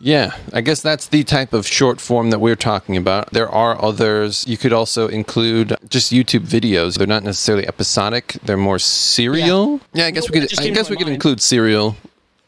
[0.00, 3.32] yeah, I guess that's the type of short form that we're talking about.
[3.32, 4.44] There are others.
[4.46, 6.98] You could also include just YouTube videos.
[6.98, 8.36] They're not necessarily episodic.
[8.44, 9.80] They're more serial.
[9.92, 10.60] Yeah, I guess Well, we could.
[10.60, 11.96] I guess we could include serial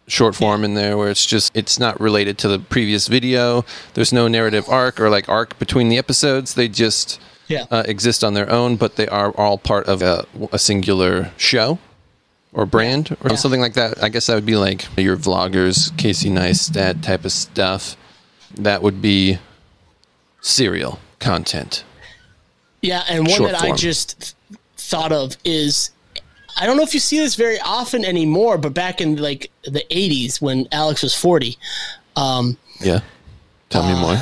[0.07, 3.65] short form in there where it's just it's not related to the previous video.
[3.95, 6.55] There's no narrative arc or like arc between the episodes.
[6.55, 7.21] They just
[7.51, 7.67] Yeah.
[7.71, 11.79] uh, exist on their own, but they are all part of a, a singular show
[12.53, 13.37] or brand or Yeah.
[13.37, 14.03] something like that.
[14.03, 17.97] I guess that would be like your vloggers, Casey Neistat type of stuff.
[18.55, 19.39] That would be
[20.41, 21.85] serial content.
[22.83, 25.91] Yeah, and one Short that I just th- thought of is
[26.57, 29.85] I don't know if you see this very often anymore, but back in like the
[29.91, 31.57] 80s when Alex was 40,
[32.17, 33.01] um, Yeah.
[33.71, 34.17] Tell me more.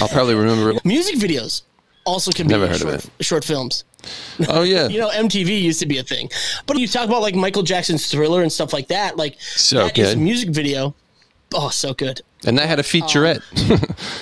[0.00, 0.84] I'll probably remember it.
[0.84, 1.62] music videos
[2.06, 3.24] also can be Never heard of short, it.
[3.24, 3.84] short films.
[4.48, 4.88] Oh yeah.
[4.96, 6.30] You know, MTV used to be a thing.
[6.66, 9.98] But you talk about like Michael Jackson's Thriller and stuff like that, like So that
[9.98, 10.94] is music video.
[11.54, 12.22] Oh, so good.
[12.46, 13.42] And that had a featurette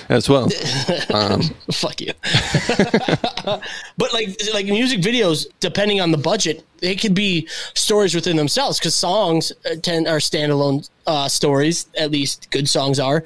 [0.09, 0.49] as well.
[1.71, 2.13] Fuck you.
[3.97, 8.79] but like like music videos, depending on the budget, they could be stories within themselves
[8.79, 11.87] because songs uh, tend are standalone uh, stories.
[11.97, 13.23] At least good songs are.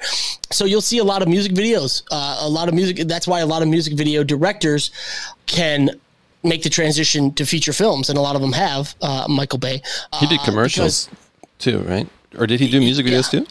[0.50, 2.02] So you'll see a lot of music videos.
[2.10, 3.08] Uh, a lot of music.
[3.08, 4.90] That's why a lot of music video directors
[5.46, 5.90] can
[6.42, 8.94] make the transition to feature films, and a lot of them have.
[9.02, 9.82] Uh, Michael Bay.
[10.18, 11.08] He did Uh, commercials
[11.58, 12.08] too, right?
[12.38, 13.40] Or did he do music videos Yeah.
[13.40, 13.46] too?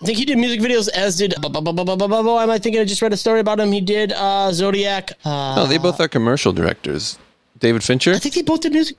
[0.00, 1.34] I think he did music videos, as did.
[1.42, 2.80] Am I thinking?
[2.80, 3.72] I just read a story about him.
[3.72, 5.12] He did uh, Zodiac.
[5.24, 7.18] Uh, no, they both are commercial directors.
[7.58, 8.12] David Fincher.
[8.12, 8.96] I think they both did music.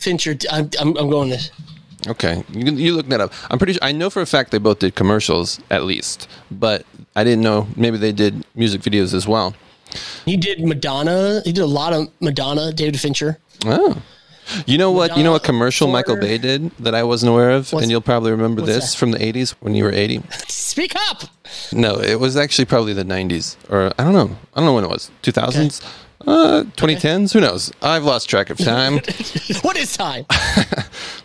[0.00, 0.36] Fincher.
[0.50, 1.50] I'm, I'm, I'm going this.
[2.06, 3.32] Okay, you, you look that up.
[3.50, 3.74] I'm pretty.
[3.74, 7.42] Sure, I know for a fact they both did commercials at least, but I didn't
[7.42, 7.66] know.
[7.76, 9.54] Maybe they did music videos as well.
[10.24, 11.42] He did Madonna.
[11.44, 12.72] He did a lot of Madonna.
[12.72, 13.38] David Fincher.
[13.66, 14.02] Oh,
[14.66, 15.16] you know what?
[15.16, 18.00] You know what commercial Michael Bay did that I wasn't aware of, What's- and you'll
[18.00, 18.98] probably remember what's this that?
[18.98, 20.22] from the '80s when you were 80.
[20.48, 21.22] Speak up.
[21.72, 24.36] No, it was actually probably the '90s, or I don't know.
[24.54, 25.10] I don't know when it was.
[25.22, 25.82] 2000s.
[26.26, 27.32] Uh, 2010s?
[27.34, 27.70] Who knows?
[27.82, 28.94] I've lost track of time.
[29.62, 30.24] what is time?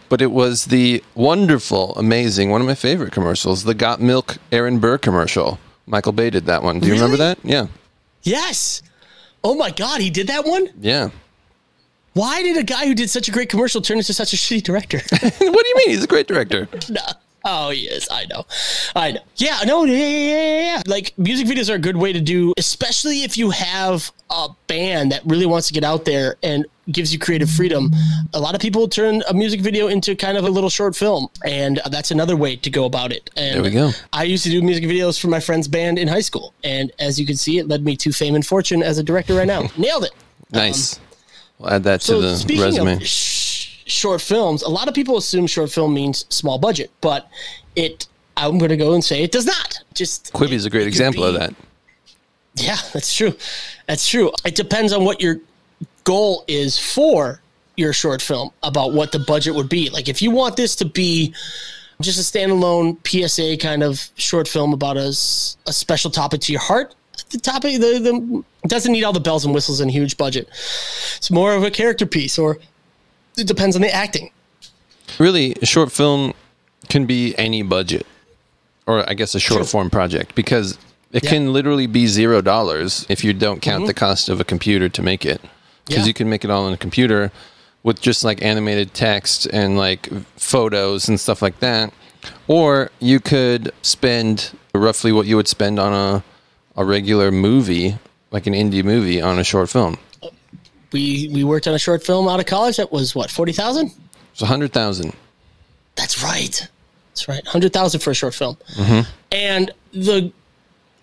[0.09, 4.79] but it was the wonderful, amazing, one of my favorite commercials, the Got Milk Aaron
[4.79, 5.57] Burr commercial.
[5.85, 6.79] Michael Bay did that one.
[6.79, 7.39] Do you remember that?
[7.43, 7.67] Yeah.
[8.23, 8.81] yes.
[9.43, 10.67] Oh my God, he did that one?
[10.81, 11.09] Yeah.
[12.13, 14.63] Why did a guy who did such a great commercial turn into such a shitty
[14.63, 14.97] director?
[15.21, 15.89] what do you mean?
[15.89, 16.67] He's a great director.
[16.89, 17.01] No.
[17.45, 18.45] Oh yes, I know,
[18.95, 19.21] I know.
[19.37, 20.81] Yeah, no, yeah, yeah, yeah, yeah.
[20.87, 25.11] Like music videos are a good way to do, especially if you have a band
[25.13, 27.91] that really wants to get out there and gives you creative freedom.
[28.33, 31.29] A lot of people turn a music video into kind of a little short film,
[31.45, 33.29] and that's another way to go about it.
[33.37, 33.91] And There we go.
[34.11, 37.19] I used to do music videos for my friend's band in high school, and as
[37.19, 39.61] you can see, it led me to fame and fortune as a director right now.
[39.77, 40.11] Nailed it.
[40.51, 40.97] Nice.
[40.97, 41.03] Um,
[41.59, 42.93] we'll add that to So the speaking resume.
[42.95, 47.29] of sh- short films, a lot of people assume short film means small budget, but
[47.75, 48.07] it.
[48.37, 49.79] I'm going to go and say it does not.
[49.93, 51.53] Just Quibi is a great example of that.
[52.55, 53.35] Yeah, that's true.
[53.85, 54.31] That's true.
[54.45, 55.41] It depends on what your
[56.05, 57.41] goal is for
[57.75, 59.89] your short film about what the budget would be.
[59.89, 61.33] Like if you want this to be
[62.01, 66.95] just a standalone PSA kind of short film about a special topic to your heart,
[67.31, 70.47] the topic the, the doesn't need all the bells and whistles and huge budget.
[71.17, 72.57] It's more of a character piece or
[73.37, 74.31] it depends on the acting.
[75.19, 76.33] Really, a short film
[76.87, 78.05] can be any budget,
[78.85, 79.65] or I guess a short True.
[79.67, 80.77] form project, because
[81.11, 81.29] it Yeah.
[81.31, 83.87] can literally be zero dollars if you don't count Mm-hmm.
[83.87, 85.41] the cost of a computer to make it.
[85.85, 86.07] Because Yeah.
[86.07, 87.31] you can make it all on a computer
[87.83, 91.91] with just like animated text and like photos and stuff like that.
[92.47, 96.23] Or you could spend roughly what you would spend on a,
[96.79, 97.97] a regular movie,
[98.31, 99.97] like an indie movie, on a short film.
[100.91, 103.91] We we worked on a short film out of college that was what, 40,000?
[104.31, 105.13] It's a hundred thousand.
[105.95, 106.67] That's right.
[107.09, 107.45] That's right.
[107.45, 108.57] Hundred thousand for a short film.
[108.75, 109.09] Mm-hmm.
[109.31, 110.31] And the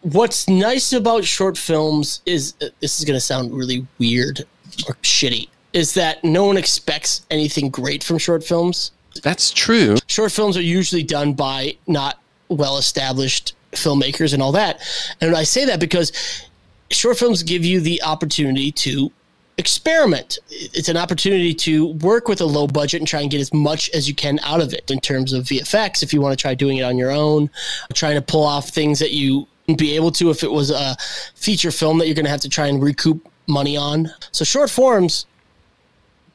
[0.00, 4.44] what's nice about short films is this is going to sound really weird
[4.88, 5.48] or shitty.
[5.74, 8.92] Is that no one expects anything great from short films?
[9.22, 9.98] That's true.
[10.06, 14.80] Short films are usually done by not well established filmmakers and all that.
[15.20, 16.12] And I say that because
[16.90, 19.10] short films give you the opportunity to
[19.58, 20.38] experiment.
[20.50, 23.88] It's an opportunity to work with a low budget and try and get as much
[23.90, 26.02] as you can out of it in terms of VFX.
[26.02, 27.50] If you want to try doing it on your own,
[27.94, 30.96] trying to pull off things that you wouldn't be able to if it was a
[31.34, 34.10] feature film that you're going to have to try and recoup money on.
[34.30, 35.26] So short forms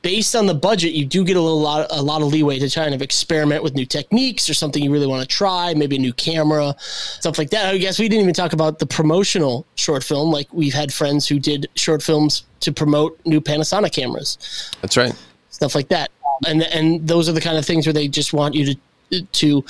[0.01, 2.69] based on the budget, you do get a little lot, a lot of leeway to
[2.69, 5.99] kind of experiment with new techniques or something you really want to try, maybe a
[5.99, 7.73] new camera, stuff like that.
[7.73, 10.31] I guess we didn't even talk about the promotional short film.
[10.31, 15.13] Like we've had friends who did short films to promote new Panasonic cameras, That's right.
[15.49, 16.11] stuff like that.
[16.47, 18.73] And and those are the kind of things where they just want you
[19.11, 19.63] to to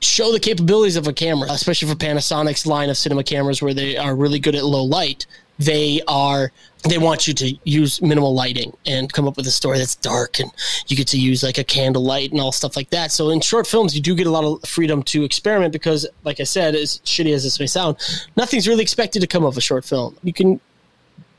[0.00, 3.96] show the capabilities of a camera, especially for Panasonic's line of cinema cameras where they
[3.96, 5.26] are really good at low light.
[5.58, 6.50] They are
[6.88, 10.40] they want you to use minimal lighting and come up with a story that's dark
[10.40, 10.50] and
[10.88, 13.12] you get to use like a candle light and all stuff like that.
[13.12, 16.40] So in short films you do get a lot of freedom to experiment because like
[16.40, 17.98] I said, as shitty as this may sound,
[18.36, 20.16] nothing's really expected to come of a short film.
[20.24, 20.60] You can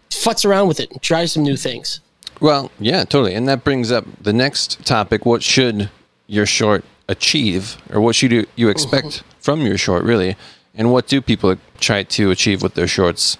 [0.09, 1.99] futz around with it and try some new things.
[2.39, 3.33] Well, yeah, totally.
[3.35, 5.25] And that brings up the next topic.
[5.25, 5.89] What should
[6.27, 9.39] your short achieve, or what should you, you expect mm-hmm.
[9.39, 10.35] from your short, really?
[10.73, 13.37] And what do people try to achieve with their shorts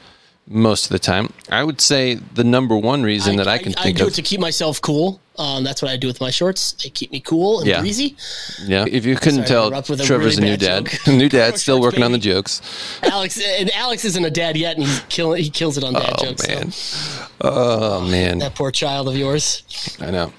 [0.48, 1.32] most of the time?
[1.50, 4.10] I would say the number one reason that I can I think do of.
[4.10, 5.20] it to keep myself cool.
[5.40, 6.74] Um, that's what I do with my shorts.
[6.74, 7.80] They keep me cool and Yeah.
[7.80, 8.16] breezy.
[8.66, 10.90] yeah, if you couldn't Sorry tell, interrupt with a Trevor's really a new dad.
[11.08, 12.62] new dad, still working on the jokes.
[13.04, 15.42] Alex and Alex isn't a dad yet, and he's killing.
[15.44, 16.44] He kills it on dad Oh jokes.
[16.46, 16.72] so man,
[17.42, 18.38] oh man.
[18.40, 19.64] that poor child of yours.
[20.00, 20.32] I know.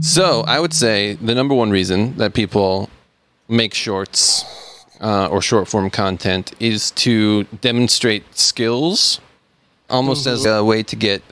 [0.00, 2.90] So I would say the number one reason that people
[3.48, 4.44] make shorts
[5.00, 9.20] uh, or short form content is to demonstrate skills,
[9.90, 10.58] almost as mm-hmm.
[10.58, 11.22] a way to get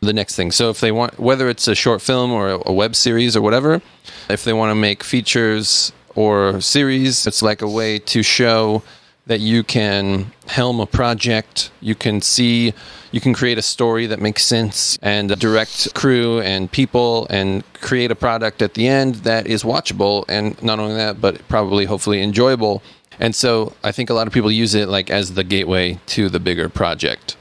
[0.00, 0.52] the next thing.
[0.52, 3.42] So if they want, whether it's a short film or a, a web series or
[3.42, 3.82] whatever,
[4.28, 8.82] if they want to make features or series, it's like a way to show
[9.26, 12.72] that you can helm a project, you can see,
[13.12, 18.10] you can create a story that makes sense and direct crew and people and create
[18.10, 22.22] a product at the end that is watchable and not only that, but probably hopefully
[22.22, 22.82] enjoyable.
[23.20, 26.30] And so I think a lot of people use it like as the gateway to
[26.30, 27.36] the bigger project.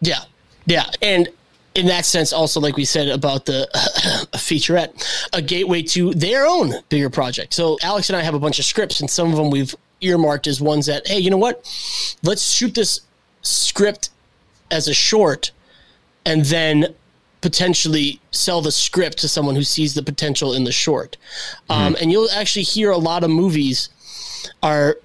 [0.00, 0.20] Yeah,
[0.66, 1.28] yeah, and
[1.74, 3.68] in that sense, also like we said about the
[4.36, 7.54] featurette, a gateway to their own bigger project.
[7.54, 10.46] So Alex and I have a bunch of scripts, and some of them we've earmarked
[10.46, 11.64] as ones that, hey, you know what?
[12.22, 13.00] Let's shoot this
[13.42, 14.10] script
[14.70, 15.52] as a short,
[16.24, 16.94] and then
[17.40, 21.16] potentially sell the script to someone who sees the potential in the short.
[21.70, 23.88] Um, and you'll actually hear a lot of movies
[24.62, 24.96] are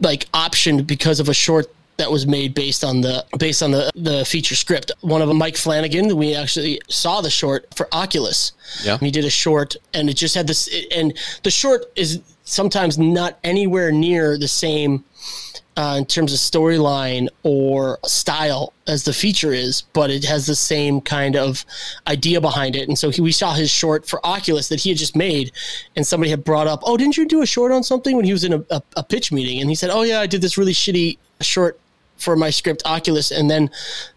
[0.00, 3.90] like optioned because of a short that was made based on the based on the
[3.94, 4.92] the feature script.
[5.00, 8.52] One of them, Mike Flanagan, we actually saw the short for Oculus.
[8.84, 8.98] Yeah.
[8.98, 10.68] he did a short, and it just had this.
[10.94, 15.04] And the short is sometimes not anywhere near the same
[15.76, 20.54] uh, in terms of storyline or style as the feature is, but it has the
[20.54, 21.64] same kind of
[22.06, 22.88] idea behind it.
[22.88, 25.52] And so he, we saw his short for Oculus that he had just made,
[25.94, 28.32] and somebody had brought up, "Oh, didn't you do a short on something when he
[28.32, 30.56] was in a, a, a pitch meeting?" And he said, "Oh yeah, I did this
[30.56, 31.78] really shitty short."
[32.16, 33.70] For my script, Oculus, and then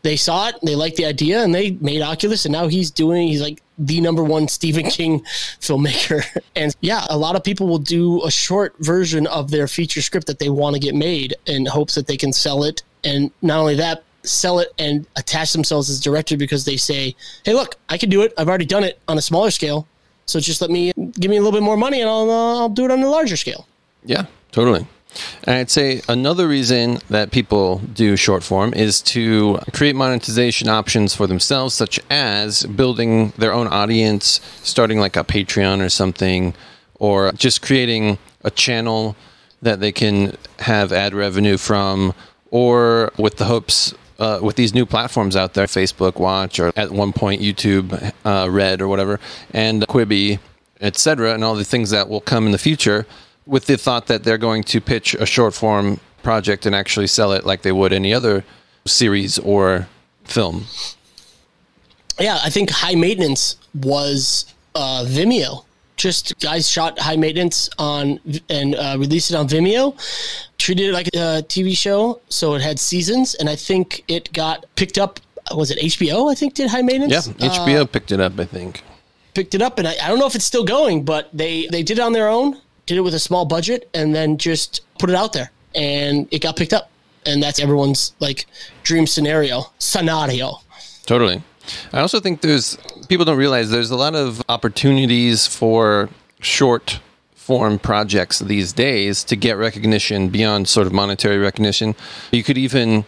[0.04, 3.28] they saw it, they liked the idea, and they made Oculus, and now he's doing.
[3.28, 5.22] He's like the number one Stephen King
[5.60, 6.24] filmmaker.
[6.56, 10.28] And yeah, a lot of people will do a short version of their feature script
[10.28, 12.84] that they want to get made in hopes that they can sell it.
[13.06, 17.54] And not only that, sell it and attach themselves as director because they say, hey,
[17.54, 18.34] look, I can do it.
[18.38, 19.88] I've already done it on a smaller scale.
[20.26, 22.70] So just let me give me a little bit more money and I'll, uh, I'll
[22.70, 23.66] do it on a larger scale.
[24.04, 24.86] Yeah, totally.
[25.44, 31.16] And I'd say another reason that people do short form is to create monetization options
[31.16, 36.54] for themselves, such as building their own audience, starting like a Patreon or something,
[36.96, 39.16] or just creating a channel
[39.62, 42.14] that they can have ad revenue from,
[42.52, 43.94] or with the hopes.
[44.20, 48.50] Uh, with these new platforms out there, Facebook Watch, or at one point YouTube uh,
[48.52, 49.18] Red, or whatever,
[49.54, 50.40] and Quibi,
[50.82, 53.06] etc., and all the things that will come in the future,
[53.50, 57.32] with the thought that they're going to pitch a short form project and actually sell
[57.34, 58.44] it like they would any other
[58.86, 59.88] series or
[60.24, 60.66] film.
[62.20, 65.66] Yeah, I think High Maintenance was uh, Vimeo.
[65.96, 69.96] Just guys shot High Maintenance on and uh, released it on Vimeo.
[70.58, 74.66] Treated it like a TV show, so it had seasons, and I think it got
[74.76, 75.20] picked up.
[75.56, 76.32] Was it HBO?
[76.32, 77.28] I think did High Maintenance.
[77.28, 78.84] Yeah, HBO picked it up, I think.
[79.34, 81.84] picked it up, and I, I don't know if it's still going, but they they
[81.84, 82.58] did it on their own,
[82.90, 86.42] did it with a small budget, and then just put it out there, and it
[86.42, 86.90] got picked up,
[87.24, 88.48] and that's everyone's like
[88.82, 90.56] dream scenario scenario.
[91.06, 91.44] Totally.
[91.94, 97.00] I also think there's people don't realize there's a lot of opportunities for short
[97.36, 101.96] form projects these days to get recognition beyond sort of monetary recognition.
[102.32, 103.06] You could even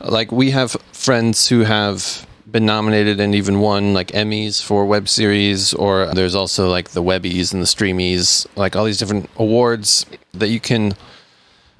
[0.00, 5.08] like we have friends who have been nominated and even won like Emmys for web
[5.08, 10.06] series or there's also like the Webbies and the Streamies, like all these different awards
[10.32, 10.94] that you can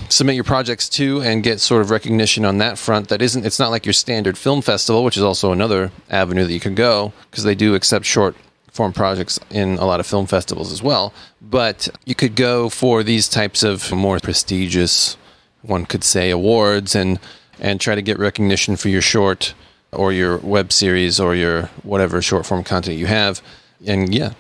[0.09, 3.59] submit your projects to and get sort of recognition on that front that isn't it's
[3.59, 7.13] not like your standard film festival which is also another avenue that you could go
[7.31, 8.37] because they do accept short
[8.79, 11.13] form projects in a lot of film festivals as well.
[11.43, 15.17] But you could go for these types of more prestigious
[15.63, 17.19] one could say awards and
[17.59, 19.55] and try to get recognition for your short
[19.93, 23.41] or your web series or your whatever short form content you have
[23.87, 24.33] and yeah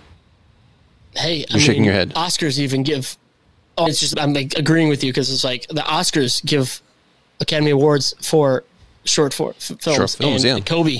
[1.16, 2.14] Hey, You're shaking your head.
[2.14, 3.16] Oscars even give.
[3.76, 6.80] Oh, it's just I'm like agreeing with you because it's like the Oscars give
[7.40, 8.62] Academy Awards for
[9.04, 9.96] short for f- films.
[9.96, 10.64] Short films, and yeah.
[10.64, 10.98] Kobe,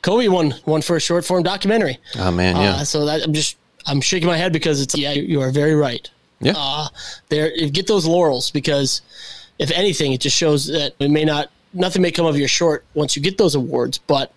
[0.00, 1.98] Kobe won one for a short form documentary.
[2.18, 5.12] oh man yeah Uh, so that I'm just I'm shaking my head because it's yeah
[5.12, 6.10] you are very right.
[6.40, 6.88] yeah Uh,
[7.28, 9.02] there get those laurels because
[9.60, 12.84] if anything, it just shows that it may not nothing may come of your short
[12.94, 14.32] once you get those awards, but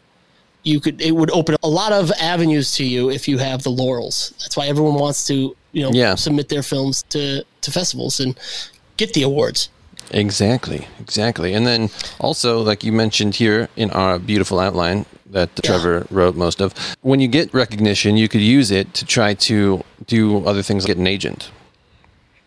[0.64, 3.70] you could it would open a lot of avenues to you if you have the
[3.70, 4.34] laurels.
[4.40, 6.16] That's why everyone wants to you know Yeah.
[6.16, 8.36] submit their films to to festivals and
[8.98, 9.70] get the awards.
[10.12, 11.54] Exactly, exactly.
[11.54, 16.62] And then also, like you mentioned here in our beautiful outline that Trevor wrote most
[16.62, 20.84] of, when you get recognition, you could use it to try to do other things,
[20.84, 21.50] like get an agent.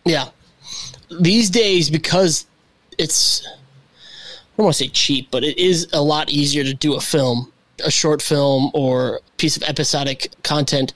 [0.05, 0.29] Yeah.
[1.19, 2.45] These days, because
[2.97, 3.45] it's,
[4.59, 7.51] don't want to say cheap, but it is a lot easier to do a film,
[7.83, 10.93] a short film or piece of episodic content.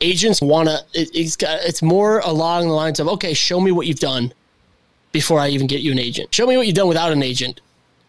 [0.00, 3.70] Agents want to, it, it's got, it's more along the lines of, okay, show me
[3.70, 4.32] what you've done
[5.12, 6.34] before I even get you an agent.
[6.34, 7.60] Show me what you've done without an agent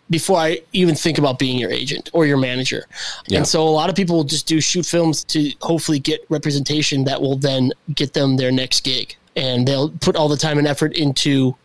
[0.09, 2.85] before I even think about being your agent or your manager.
[3.27, 3.37] Yeah.
[3.37, 7.03] And so a lot of people will just do shoot films to hopefully get representation
[7.03, 9.15] that will then get them their next gig.
[9.35, 11.55] And they'll put all the time and effort into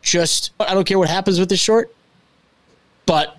[0.00, 1.94] just, I don't care what happens with this short,
[3.06, 3.38] but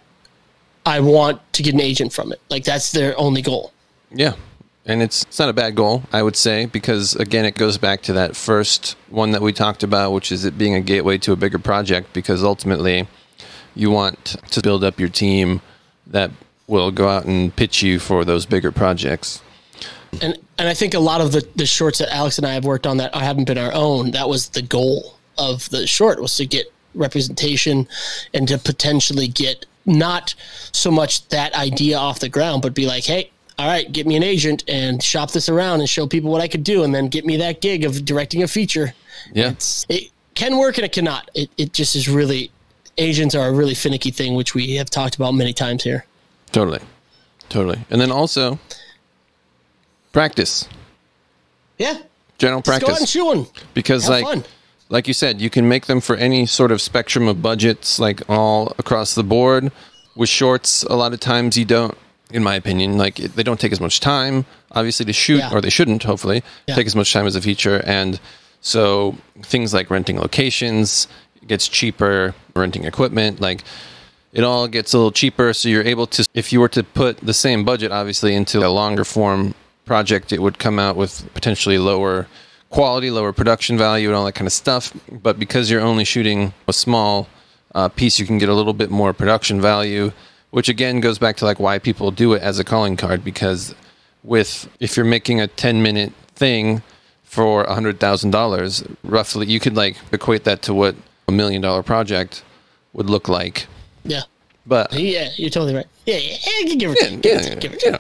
[0.86, 2.42] I want to get an agent from it.
[2.50, 3.72] Like that's their only goal.
[4.12, 4.34] Yeah.
[4.86, 8.02] And it's, it's not a bad goal, I would say, because again, it goes back
[8.04, 11.32] to that first one that we talked about, which is it being a gateway to
[11.32, 13.08] a bigger project, because ultimately
[13.76, 15.62] you want to build up your team
[16.08, 16.32] that
[16.68, 19.42] will go out and pitch you for those bigger projects.
[20.22, 22.66] and and I think a lot of the the shorts that Alex and I have
[22.66, 24.12] worked on that haven't been our own.
[24.12, 27.88] That was the goal of the short was to get representation
[28.34, 30.34] and to potentially get not
[30.72, 33.30] so much that idea off the ground, but be like, hey,
[33.60, 36.48] all right, get me an agent and shop this around and show people what I
[36.48, 38.94] could do, and then get me that gig of directing a feature.
[39.34, 39.52] Yeah.
[39.52, 41.30] It's, it can work and it cannot.
[41.36, 42.52] It it just is really
[42.98, 46.06] agents are a really finicky thing, which we have talked about many times here.
[46.52, 46.80] Totally.
[47.50, 47.80] Totally.
[47.90, 48.58] And then also
[50.12, 50.68] practice.
[51.78, 52.00] Yeah.
[52.38, 53.10] General Just go out and practice.
[53.10, 53.48] shoot one.
[53.74, 54.44] Because Have like fun.
[54.94, 58.22] Like you said, you can make them for any sort of spectrum of budgets, like
[58.30, 59.72] all across the board.
[60.16, 61.98] With shorts, a lot of times you don't,
[62.30, 65.52] in my opinion, like they don't take as much time, obviously, to shoot, Yeah.
[65.52, 66.76] or they shouldn't, hopefully, Yeah.
[66.76, 67.82] take as much time as a feature.
[67.88, 68.20] And
[68.62, 71.08] so things like renting locations
[71.48, 73.64] gets cheaper, renting equipment, like
[74.32, 75.54] it all gets a little cheaper.
[75.54, 78.70] So you're able to, if you were to put the same budget, obviously, into a
[78.70, 82.28] longer form project, it would come out with potentially lower
[82.74, 84.92] quality, lower production value, and all that kind of stuff.
[85.12, 87.30] But because you're only shooting a small
[87.76, 90.12] uh, piece, you can get a little bit more production value,
[90.50, 93.24] which again goes back to like why people do it as a calling card.
[93.24, 93.76] Because
[94.24, 96.82] with if you're making a 10 minute thing
[97.24, 100.96] for a hundred thousand dollars, roughly, you could like equate that to what
[101.28, 102.44] a million dollar project
[102.94, 103.68] would look like.
[104.04, 104.24] Yeah.
[104.66, 105.86] But Yeah, you're totally right.
[106.06, 107.98] Yeah, yeah, give it to Yeah, give it yeah, to give it yeah.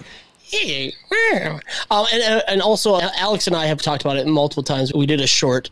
[1.91, 4.93] Um, and, uh, and also, Alex and I have talked about it multiple times.
[4.93, 5.69] We did a short.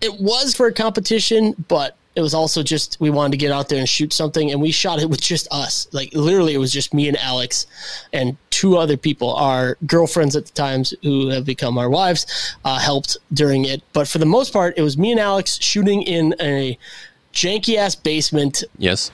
[0.00, 3.68] It was for a competition, but it was also just we wanted to get out
[3.68, 5.86] there and shoot something, and we shot it with just us.
[5.92, 7.66] Like literally, it was just me and Alex
[8.12, 9.34] and two other people.
[9.34, 13.82] Our girlfriends at the times, who have become our wives, uh, helped during it.
[13.92, 16.78] But for the most part, it was me and Alex shooting in a
[17.34, 19.10] janky ass basement yes,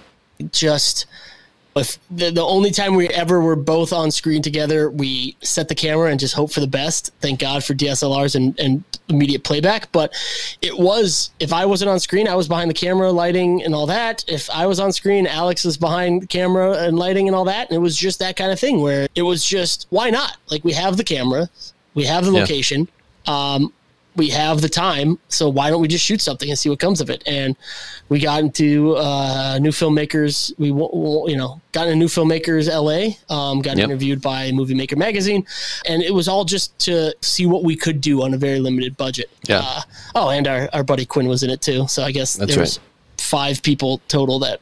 [0.52, 1.06] just
[1.75, 5.75] if the, the only time we ever were both on screen together, we set the
[5.75, 7.12] camera and just hope for the best.
[7.20, 9.91] Thank God for DSLRs and, and immediate playback.
[9.93, 10.12] But
[10.61, 13.87] it was, if I wasn't on screen, I was behind the camera, lighting, and all
[13.87, 14.25] that.
[14.29, 17.68] If I was on screen, Alex was behind the camera and lighting and all that.
[17.70, 20.37] And it was just that kind of thing where it was just, why not?
[20.51, 21.49] Like, we have the camera,
[21.95, 22.41] we have the Yeah.
[22.41, 22.89] location.
[23.27, 23.73] Um,
[24.14, 27.00] we have the time, so why don't we just shoot something and see what comes
[27.00, 27.22] of it?
[27.26, 27.56] And
[28.10, 30.52] we got into uh, new filmmakers.
[30.58, 33.14] We you know got into new filmmakers LA.
[33.34, 33.84] Um, got Yep.
[33.84, 35.46] interviewed by Movie Maker magazine,
[35.88, 38.96] and it was all just to see what we could do on a very limited
[38.98, 39.30] budget.
[39.48, 39.60] Yeah.
[39.64, 39.80] Uh,
[40.14, 41.86] oh, and our, our buddy Quinn was in it too.
[41.88, 42.80] So I guess That's there was
[43.16, 44.60] five people total that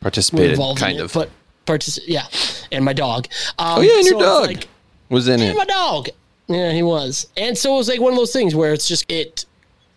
[0.00, 1.10] participated, kind in of.
[1.10, 1.14] it.
[1.14, 1.30] But
[1.66, 2.26] partic- yeah,
[2.72, 3.28] and my dog.
[3.58, 4.64] Um, oh yeah, and your so dog
[5.08, 5.56] was in it.
[5.56, 6.08] my dog.
[6.48, 7.26] Yeah, he was.
[7.36, 9.46] And so it was like one of those things where it's just it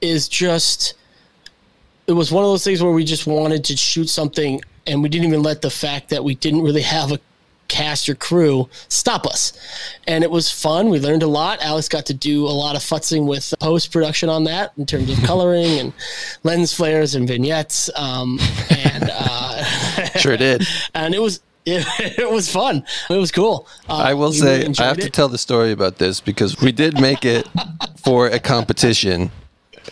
[0.02, 0.94] is just
[2.08, 5.10] it was one of those things where we just wanted to shoot something and we
[5.10, 7.20] didn't even let the fact that we didn't really have a
[7.68, 9.54] cast or crew stop us.
[10.08, 10.90] And it was fun.
[10.90, 11.62] We learned a lot.
[11.62, 15.10] Alex got to do a lot of futzing with post production on that in terms
[15.10, 15.94] of coloring and
[16.44, 17.90] lens flares and vignettes.
[17.96, 18.40] Um,
[18.70, 19.64] and uh,
[20.20, 20.66] Sure did.
[20.94, 21.42] and it was
[22.00, 22.84] it, it was fun.
[23.10, 23.68] It was cool.
[23.90, 27.00] Uh, I will say, I have to tell the story about this because we did
[27.02, 27.48] make it
[28.04, 29.32] for a competition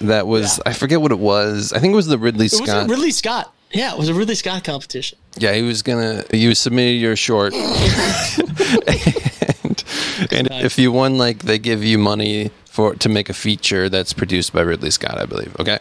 [0.01, 1.73] that was, I forget what it was.
[1.73, 2.89] I think it was the Ridley It was Scott.
[2.89, 3.53] Ridley Scott.
[3.71, 5.17] Yeah, it was a Ridley Scott competition.
[5.37, 6.23] yeah, he was gonna.
[6.31, 7.53] You submitted your short,
[8.87, 9.83] and,
[10.31, 14.13] and if you won, like they give you money for to make a feature that's
[14.13, 15.55] produced by Ridley Scott, I believe.
[15.59, 15.79] Okay,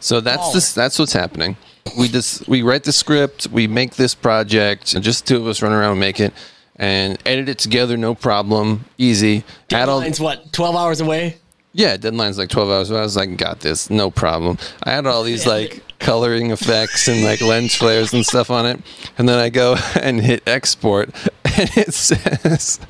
[0.00, 0.52] so that's Oh.
[0.52, 0.74] this.
[0.74, 1.56] That's what's happening.
[1.98, 5.62] We just we write the script, we make this project, and just two of us
[5.62, 6.32] run around and make it,
[6.76, 9.44] and edit it together, no problem, easy.
[9.72, 11.36] Add all Deadline's what, 12 hours away?
[11.72, 12.90] yeah, deadline's like 12 hours.
[12.90, 13.00] Away.
[13.00, 14.58] I was like, got this, no problem.
[14.82, 18.80] I had all these like coloring effects and like lens flares and stuff on it.
[19.18, 21.10] And then I go and hit export
[21.44, 22.80] and it says,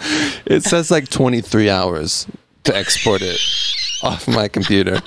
[0.46, 2.26] it says like 23 hours
[2.64, 3.40] to export it
[4.02, 5.00] off my computer.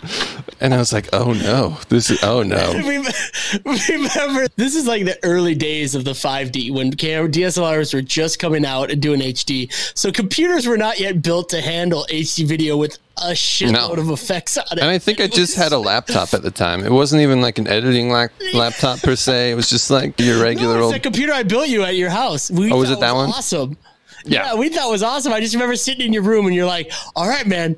[0.60, 2.74] And I was like, oh no, this is, oh no.
[3.66, 8.40] Remember, this is like the early days of the 5D when camera DSLRs were just
[8.40, 9.72] coming out and doing HD.
[9.98, 14.02] So computers were not yet built to handle HD video with a shitload No.
[14.04, 14.80] of effects on it.
[14.80, 16.84] And I think I just had a laptop at the time.
[16.86, 19.52] It wasn't even like an editing lap- laptop per se.
[19.52, 21.04] It was just like your regular no, it's old.
[21.04, 22.50] computer I built you at your house.
[22.50, 23.30] We Oh, was it that one?
[23.30, 23.78] Awesome.
[24.26, 24.46] Yeah.
[24.54, 24.56] Yeah.
[24.56, 25.34] we thought was awesome.
[25.34, 27.76] I just remember sitting in your room and you're like, "All right, man,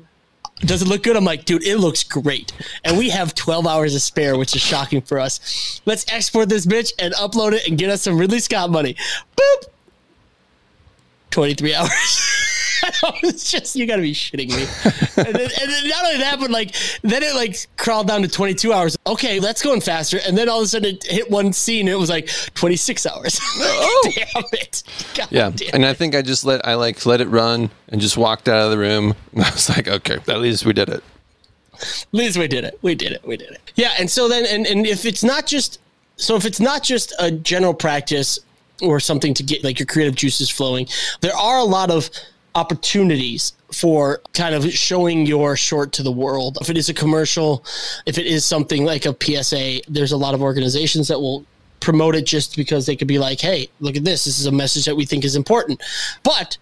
[0.60, 2.52] does it look good?" I'm like, "Dude, it looks great."
[2.84, 5.80] And we have 12 hours to spare, which is shocking for us.
[5.86, 8.96] Let's export this bitch and upload it and get us some Ridley Scott money.
[9.36, 9.64] Boop.
[11.30, 12.45] 23 hours.
[13.22, 14.66] it's just you gotta be shitting me.
[15.24, 18.28] and, then, and then not only that, but like then it like crawled down to
[18.28, 18.96] 22 hours.
[19.06, 20.18] Okay, that's going faster.
[20.26, 21.86] And then all of a sudden it hit one scene.
[21.88, 23.40] And it was like 26 hours.
[23.58, 24.12] Oh.
[24.14, 24.82] damn it!
[25.14, 28.00] God Yeah, damn and I think I just let I like let it run and
[28.00, 29.14] just walked out of the room.
[29.36, 31.02] I was like, okay, at least we did it.
[31.74, 32.78] At least we did it.
[32.82, 33.26] We did it.
[33.26, 33.60] We did it.
[33.74, 35.78] Yeah, and so then, and, and if it's not just,
[36.16, 38.38] so if it's not just a general practice
[38.80, 40.86] or something to get like your creative juices flowing,
[41.20, 42.08] there are a lot of
[42.56, 46.58] opportunities for kind of showing your short to the world.
[46.60, 47.64] If it is a commercial,
[48.06, 51.44] if it is something like a PSA, there's a lot of organizations that will
[51.80, 54.24] promote it just because they could be like, hey, look at this.
[54.24, 55.82] This is a message that we think is important.
[56.22, 56.56] But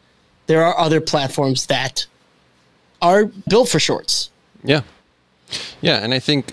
[0.46, 2.06] there are other platforms that
[3.00, 4.30] are built for shorts.
[4.64, 4.82] Yeah.
[5.80, 5.98] Yeah.
[5.98, 6.52] And I think,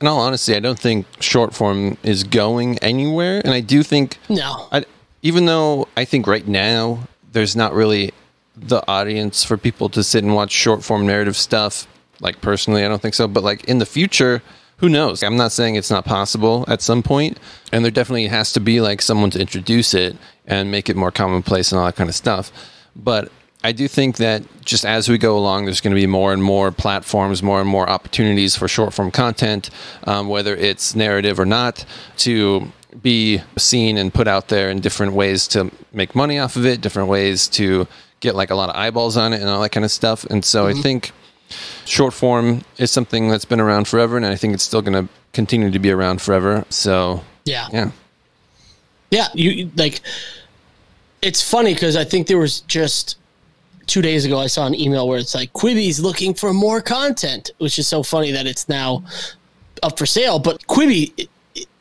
[0.00, 3.42] in all honesty, I don't think short form is going anywhere.
[3.44, 4.68] And I do think, No.
[4.70, 4.84] I,
[5.22, 7.00] even though I think right now
[7.32, 8.12] there's not really
[8.60, 11.86] the audience for people to sit and watch short form narrative stuff,
[12.20, 13.26] like personally, I don't think so.
[13.26, 14.42] But like in the future,
[14.78, 15.22] who knows?
[15.22, 17.38] I'm not saying it's not possible at some point,
[17.72, 21.10] and there definitely has to be like someone to introduce it and make it more
[21.10, 22.50] commonplace and all that kind of stuff.
[22.96, 23.30] But
[23.62, 26.42] I do think that just as we go along, there's going to be more and
[26.42, 29.68] more platforms, more and more opportunities for short form content,
[30.04, 31.84] um, whether it's narrative or not,
[32.18, 36.64] to be seen and put out there in different ways to make money off of
[36.64, 37.86] it, different ways to
[38.20, 40.24] get like a lot of eyeballs on it and all that kind of stuff.
[40.24, 40.82] And so I mm-hmm.
[40.82, 41.12] think
[41.84, 45.12] short form is something that's been around forever, and I think it's still going to
[45.32, 46.64] continue to be around forever.
[46.70, 47.68] So Yeah.
[47.72, 47.90] yeah,
[49.10, 50.00] Yeah, you like.
[51.22, 53.18] It's funny because I think there was just
[53.86, 57.50] two days ago I saw an email where it's like Quibi's looking for more content,
[57.58, 59.04] which is so funny that it's now
[59.82, 60.38] up for sale.
[60.38, 61.28] But Quibi, it-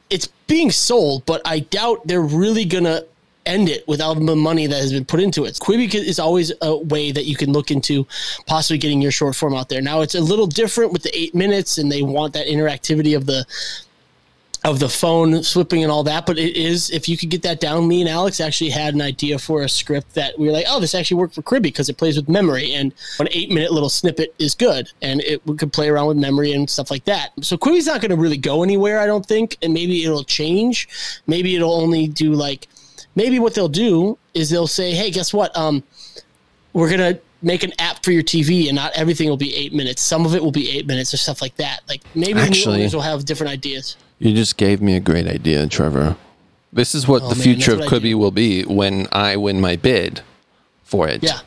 [0.10, 3.04] it's being sold, but I doubt they're really gonna
[3.50, 5.56] end it without the money that has been put into it.
[5.56, 8.08] Quibi is always a way that you can look into
[8.46, 9.82] possibly getting your short form out there.
[9.82, 13.26] Now it's a little different with the eight minutes, and they want that interactivity of
[13.26, 13.46] the
[14.66, 16.26] of the phone slipping and all that.
[16.26, 19.02] But it is, if you could get that down, me and Alex actually had an
[19.02, 21.88] idea for a script that we were like, oh, this actually worked for Quibi because
[21.88, 22.74] it plays with memory.
[22.74, 24.92] And an eight minute little snippet is good.
[25.02, 27.32] And it we could play around with memory and stuff like that.
[27.42, 29.58] So Quibi's not going to really go anywhere, I don't think.
[29.62, 30.90] And maybe it'll change.
[31.26, 32.68] Maybe it'll only do like,
[33.20, 35.56] maybe what they'll do is they'll say, hey, guess what?
[35.58, 35.84] Um,
[36.72, 39.74] we're going to make an app for your TV and not everything will be eight
[39.74, 40.02] minutes.
[40.02, 41.82] Some of it will be eight minutes or stuff like that.
[41.90, 43.98] Like maybe the new Actually- owners will have different ideas.
[44.20, 46.16] you just gave me a great idea, Trevor.
[46.72, 49.08] This is what Oh, the man, future of that's what I Quibi will be when
[49.12, 50.22] I win my bid
[50.84, 51.22] for it.
[51.24, 51.40] Yeah.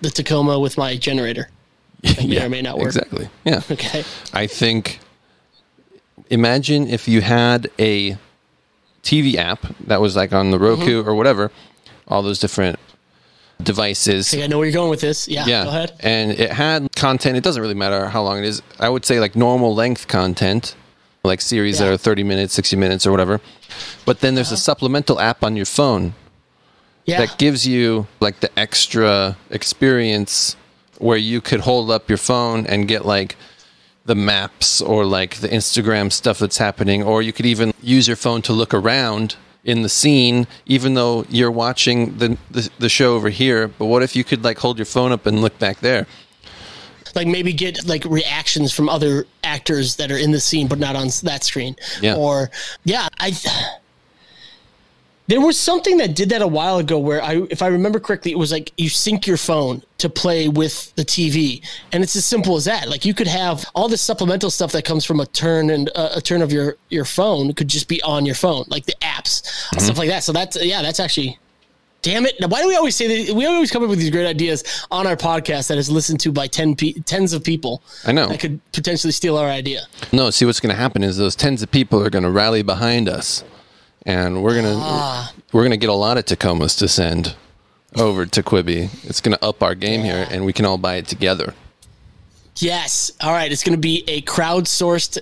[0.00, 1.48] The Tacoma with my generator.
[2.02, 2.86] That may or may not work.
[2.86, 3.28] Exactly.
[3.44, 3.60] Yeah.
[3.70, 4.04] Okay.
[4.32, 5.00] I think
[6.30, 8.16] imagine if you had a
[9.04, 11.08] TV app that was like on the Roku Mm-hmm.
[11.08, 11.50] or whatever,
[12.08, 12.78] all those different
[13.62, 14.28] devices.
[14.28, 15.28] I think I know where you're going with this.
[15.28, 15.44] Yeah.
[15.46, 15.64] Yeah.
[15.64, 15.92] Go ahead.
[16.00, 17.36] And it had content.
[17.36, 18.62] It doesn't really matter how long it is.
[18.80, 20.74] I would say like normal length content,
[21.22, 23.40] like series that are 30 minutes, 60 minutes or whatever.
[24.04, 26.14] But then there's a supplemental app on your phone
[27.06, 27.18] Yeah.
[27.24, 30.56] that gives you like the extra experience
[30.98, 33.36] where you could hold up your phone and get like
[34.06, 38.16] the maps or like the Instagram stuff that's happening, or you could even use your
[38.16, 43.14] phone to look around in the scene, even though you're watching the, the the show
[43.14, 43.68] over here.
[43.68, 46.06] But what if you could like hold your phone up and look back there?
[47.14, 50.96] like maybe get like reactions from other actors that are in the scene but not
[50.96, 51.76] on that screen.
[52.00, 52.16] Yeah.
[52.16, 52.50] Or
[52.84, 53.32] yeah, I
[55.26, 58.30] there was something that did that a while ago where I if I remember correctly
[58.30, 62.24] it was like you sync your phone to play with the TV and it's as
[62.26, 62.88] simple as that.
[62.88, 66.10] Like you could have all this supplemental stuff that comes from a turn and uh,
[66.14, 69.46] a turn of your your phone could just be on your phone like the apps
[69.80, 70.24] stuff like that.
[70.24, 71.38] So that's yeah, that's actually
[72.02, 72.38] Damn it!
[72.38, 73.34] Now, why do we always say that?
[73.34, 76.32] We always come up with these great ideas on our podcast that is listened to
[76.32, 77.82] by ten pe- tens of people.
[78.04, 78.28] I know.
[78.28, 79.86] that could potentially steal our idea.
[80.12, 82.60] No, see what's going to happen is those tens of people are going to rally
[82.60, 83.42] behind us,
[84.06, 85.32] and we're gonna Ah.
[85.52, 87.34] we're gonna get a lot of Tacomas to send
[87.96, 88.88] over to Quibi.
[89.04, 91.54] It's going to up our game here, and we can all buy it together.
[92.58, 93.12] Yes.
[93.20, 93.50] All right.
[93.50, 95.18] It's going to be a crowdsourced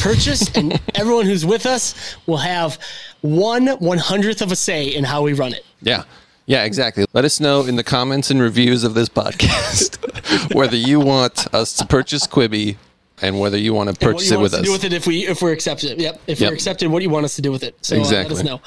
[0.00, 1.94] purchase, and everyone who's with us
[2.26, 2.78] will have
[3.20, 5.64] one one hundredth of a say in how we run it.
[5.80, 6.04] Yeah.
[6.44, 7.04] Yeah, exactly.
[7.12, 11.72] Let us know in the comments and reviews of this podcast whether you want us
[11.74, 12.76] to purchase Quibi
[13.22, 15.40] and whether you want to purchase it with us do with it if we if
[15.40, 16.00] we're accepted.
[16.00, 16.20] Yep.
[16.26, 16.50] If Yep.
[16.50, 17.74] we're accepted, what do you want us to do with it?
[17.80, 18.60] So uh, let us know.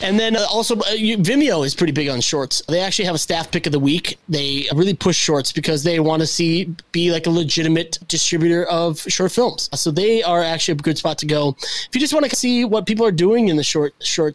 [0.00, 2.62] And then uh, also, uh, you, Vimeo is pretty big on shorts.
[2.68, 4.18] They actually have a staff pick of the week.
[4.28, 8.98] They really push shorts because they want to see be like a legitimate distributor of
[9.02, 9.70] short films.
[9.74, 12.64] So they are actually a good spot to go if you just want to see
[12.64, 14.34] what people are doing in the short short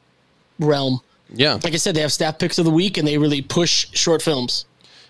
[0.59, 1.01] realm.
[1.33, 1.59] yeah.
[1.61, 4.21] Like I said, they have staff picks of the week, and they really push short
[4.21, 4.65] films.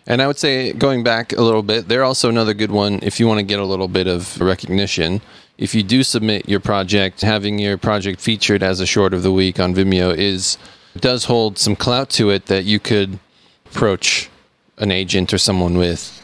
[0.10, 3.20] And I would say, going back a little bit, they're also another good one if
[3.20, 5.22] you want to get a little bit of recognition.
[5.60, 9.32] If you do submit your project, having your project featured as a short of the
[9.32, 10.58] week on Vimeo is
[10.98, 13.20] does hold some clout to it that you could
[13.68, 14.32] approach
[14.80, 16.16] an agent or someone with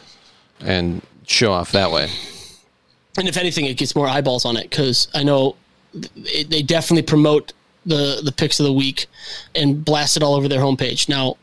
[0.60, 2.10] and show off that way.
[3.16, 5.54] and if anything, it gets more eyeballs on it because I know
[5.94, 7.52] they definitely promote
[7.84, 9.06] the the picks of the week
[9.54, 11.08] and blast it all over their homepage.
[11.08, 11.36] Now,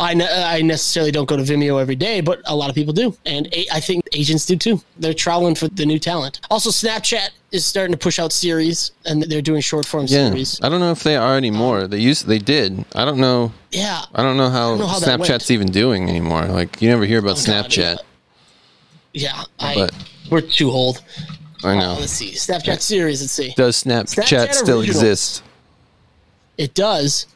[0.00, 2.92] I ne- I necessarily don't go to Vimeo every day, but a lot of people
[2.92, 4.80] do, and a- I think agents do too.
[4.98, 6.40] They're troweling for the new talent.
[6.50, 10.60] Also, Snapchat is starting to push out series, and they're doing short form Yeah, series.
[10.62, 11.86] I don't know if they are anymore.
[11.86, 12.84] They used, they did.
[12.94, 13.52] I don't know.
[13.72, 16.44] Yeah, I don't know how, know how Snapchat's even doing anymore.
[16.44, 17.96] Like you never hear about Oh, God, Snapchat.
[19.14, 19.44] yeah.
[19.58, 19.94] I But-
[20.30, 21.02] we're too old.
[21.64, 21.96] I uh, know.
[21.98, 23.20] Let's see, Snapchat series.
[23.20, 23.52] Let's see.
[23.56, 25.42] Does Snapchat, Snapchat still exist?
[26.56, 27.26] It does.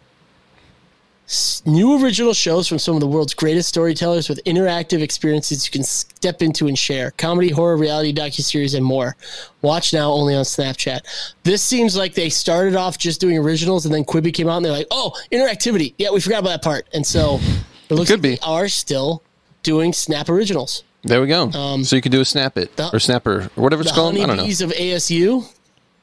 [1.65, 5.83] New original shows from some of the world's greatest storytellers with interactive experiences you can
[5.83, 7.11] step into and share.
[7.13, 9.17] Comedy, horror, reality, docuseries, and more.
[9.63, 11.01] Watch now only on Snapchat.
[11.43, 14.65] This seems like they started off just doing originals and then Quibi came out and
[14.67, 15.95] they're like, oh, interactivity.
[15.99, 16.87] Yeah, we forgot about that part.
[16.93, 17.39] And so
[17.89, 18.35] it looks Could like be.
[18.35, 19.23] they are still
[19.63, 20.85] doing Snap originals.
[21.05, 21.51] There we go.
[21.83, 24.15] so you could do a snap it Um, the- or snapper or whatever it's called.
[24.17, 24.45] I don't know.
[24.45, 25.45] of ASU,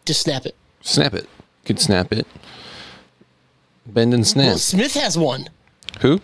[0.05, 0.55] just snap it.
[0.81, 1.23] Snap it.
[1.23, 2.25] You could snap it.
[3.93, 4.51] Bend and snap.
[4.51, 5.47] Will Smith has one.
[6.01, 6.21] Who?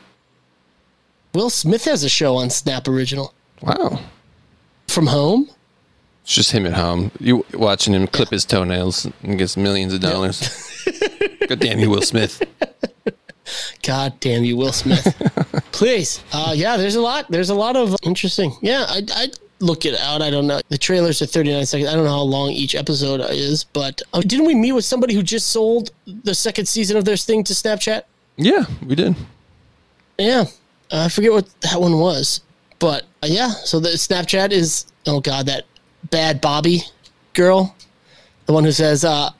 [1.33, 3.33] Will Smith has a show on Snap Original.
[3.61, 3.99] Wow.
[4.87, 5.49] From home?
[6.23, 7.11] It's just him at home.
[7.19, 10.39] You watching him clip his toenails and gets millions of dollars.
[11.47, 12.41] God damn you, Will Smith.
[13.83, 15.13] God damn you, Will Smith.
[15.71, 16.23] Please.
[16.31, 17.29] Uh, yeah, there's a lot.
[17.29, 18.55] There's a lot of interesting.
[18.61, 19.27] Yeah, I, I
[19.65, 20.21] look it out.
[20.21, 20.61] I don't know.
[20.69, 21.89] The trailers are 39 seconds.
[21.89, 25.13] I don't know how long each episode is, but uh, didn't we meet with somebody
[25.13, 28.03] who just sold the second season of their thing to Snapchat?
[28.37, 29.15] Yeah, we did.
[30.17, 30.45] Yeah.
[30.91, 32.41] Uh, I forget what that one was,
[32.79, 33.49] but uh, yeah.
[33.49, 35.65] So the Snapchat is, oh God, that
[36.09, 36.83] Bhad Bhabie
[37.33, 37.75] girl,
[38.45, 39.31] the one who says, uh,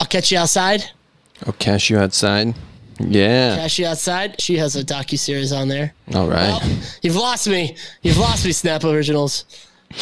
[0.00, 0.82] I'll catch you outside.
[1.46, 2.54] I'll catch you outside.
[3.10, 3.56] Yeah.
[3.56, 4.40] Catch you outside.
[4.40, 5.94] She has a docu series on there.
[6.14, 6.48] All right.
[6.62, 7.76] Well, you've lost me.
[8.02, 9.44] You've lost me, Snap Originals.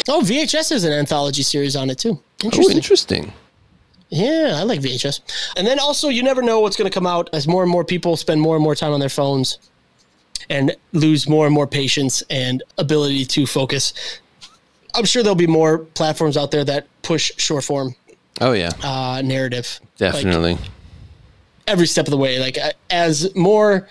[0.08, 2.20] Oh, VHS has an anthology series on it too.
[2.42, 2.76] Oh, Interesting.
[2.76, 3.32] interesting.
[4.10, 5.20] yeah, I like VHS.
[5.56, 7.84] And then also, you never know what's going to come out as more and more
[7.84, 9.58] people spend more and more time on their phones
[10.48, 13.92] and lose more and more patience and ability to focus.
[14.94, 17.94] I'm sure there'll be more platforms out there that push short form
[18.40, 19.78] Oh yeah, uh, narrative.
[19.82, 20.56] Like, definitely.
[21.70, 22.38] Every step of the way.
[22.38, 22.58] Like
[22.90, 23.88] as more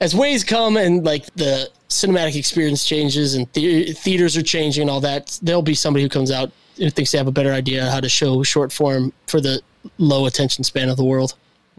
[0.00, 4.90] as ways come and like the cinematic experience changes and the- theaters are changing and
[4.90, 7.90] all that, there'll be somebody who comes out who thinks they have a better idea
[7.90, 9.60] how to show short form for the
[9.98, 11.34] low attention span of the world.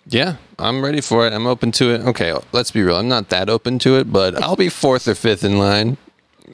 [0.08, 1.32] yeah, I'm ready for it.
[1.34, 2.02] I'm open to it.
[2.02, 2.98] Okay, let's be real.
[2.98, 5.98] I'm not that open to it, but I'll be fourth or fifth in line.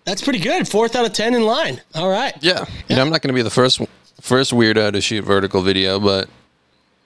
[0.04, 0.68] That's pretty good.
[0.68, 1.82] Fourth out of ten in line.
[1.96, 2.34] All right.
[2.42, 2.66] Yeah.
[2.90, 3.82] You know, I'm not going to be the first
[4.22, 6.28] first weirdo to shoot vertical video, but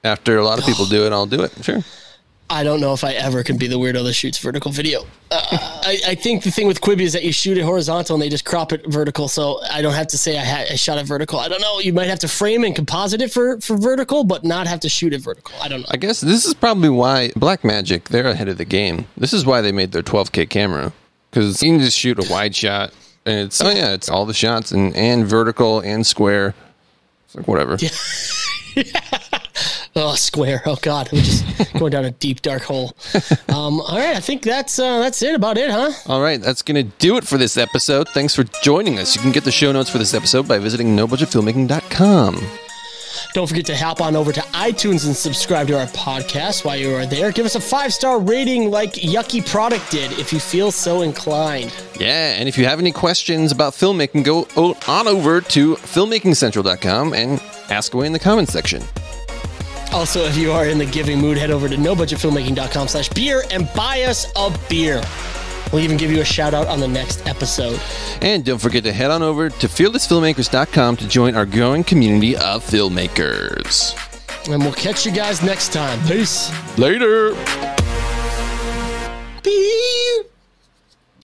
[0.04, 1.52] after a lot of people do it, I'll do it.
[1.64, 1.84] Sure.
[2.52, 5.02] I don't know if I ever can be the weirdo that shoots vertical video.
[5.30, 8.24] Uh, I, I think the thing with Quibi is that you shoot it horizontal and
[8.24, 9.28] they just crop it vertical.
[9.28, 11.40] So I don't have to say I, had, I shot it vertical.
[11.40, 11.80] I don't know.
[11.80, 14.90] You might have to frame and composite it for, for vertical, but not have to
[14.90, 15.54] shoot it vertical.
[15.62, 15.88] I don't know.
[15.92, 19.06] I guess this is probably why Blackmagic they're ahead of the game.
[19.16, 20.92] This is why they made their 12k camera
[21.30, 22.92] because you can just shoot a wide shot
[23.28, 26.56] and it's oh yeah, it's all the shots and and vertical and square.
[27.26, 27.78] It's like whatever.
[29.96, 30.62] Oh, square.
[30.66, 32.96] Oh God, we're just going down a deep dark hole.
[33.50, 35.36] Um, all right, I think that's uh, that's it.
[35.36, 35.92] About it, huh?
[36.08, 38.08] All right, that's going to do it for this episode.
[38.10, 39.16] Thanks for joining us.
[39.16, 42.40] You can get the show notes for this episode by visiting nobudgetfilmmaking.com.
[43.34, 46.94] Don't forget to hop on over to iTunes and subscribe to our podcast while you
[46.96, 47.32] are there.
[47.32, 51.74] Give us a five star rating like Yucky Product did if you feel so inclined.
[52.00, 54.44] Yeah, and if you have any questions about filmmaking, go
[54.88, 58.82] on over to filmmakingcentral.com and ask away in the comments section.
[59.92, 63.70] Also, if you are in the giving mood, head over to nobudgetfilmmaking.com slash beer and
[63.76, 65.02] buy us a beer.
[65.72, 67.80] We'll even give you a shout out on the next episode.
[68.22, 72.64] And don't forget to head on over to fearlessfilmmakers.com to join our growing community of
[72.64, 73.96] filmmakers.
[74.52, 76.00] And we'll catch you guys next time.
[76.08, 76.52] Peace.
[76.78, 77.36] Later.
[79.44, 80.29] Beep.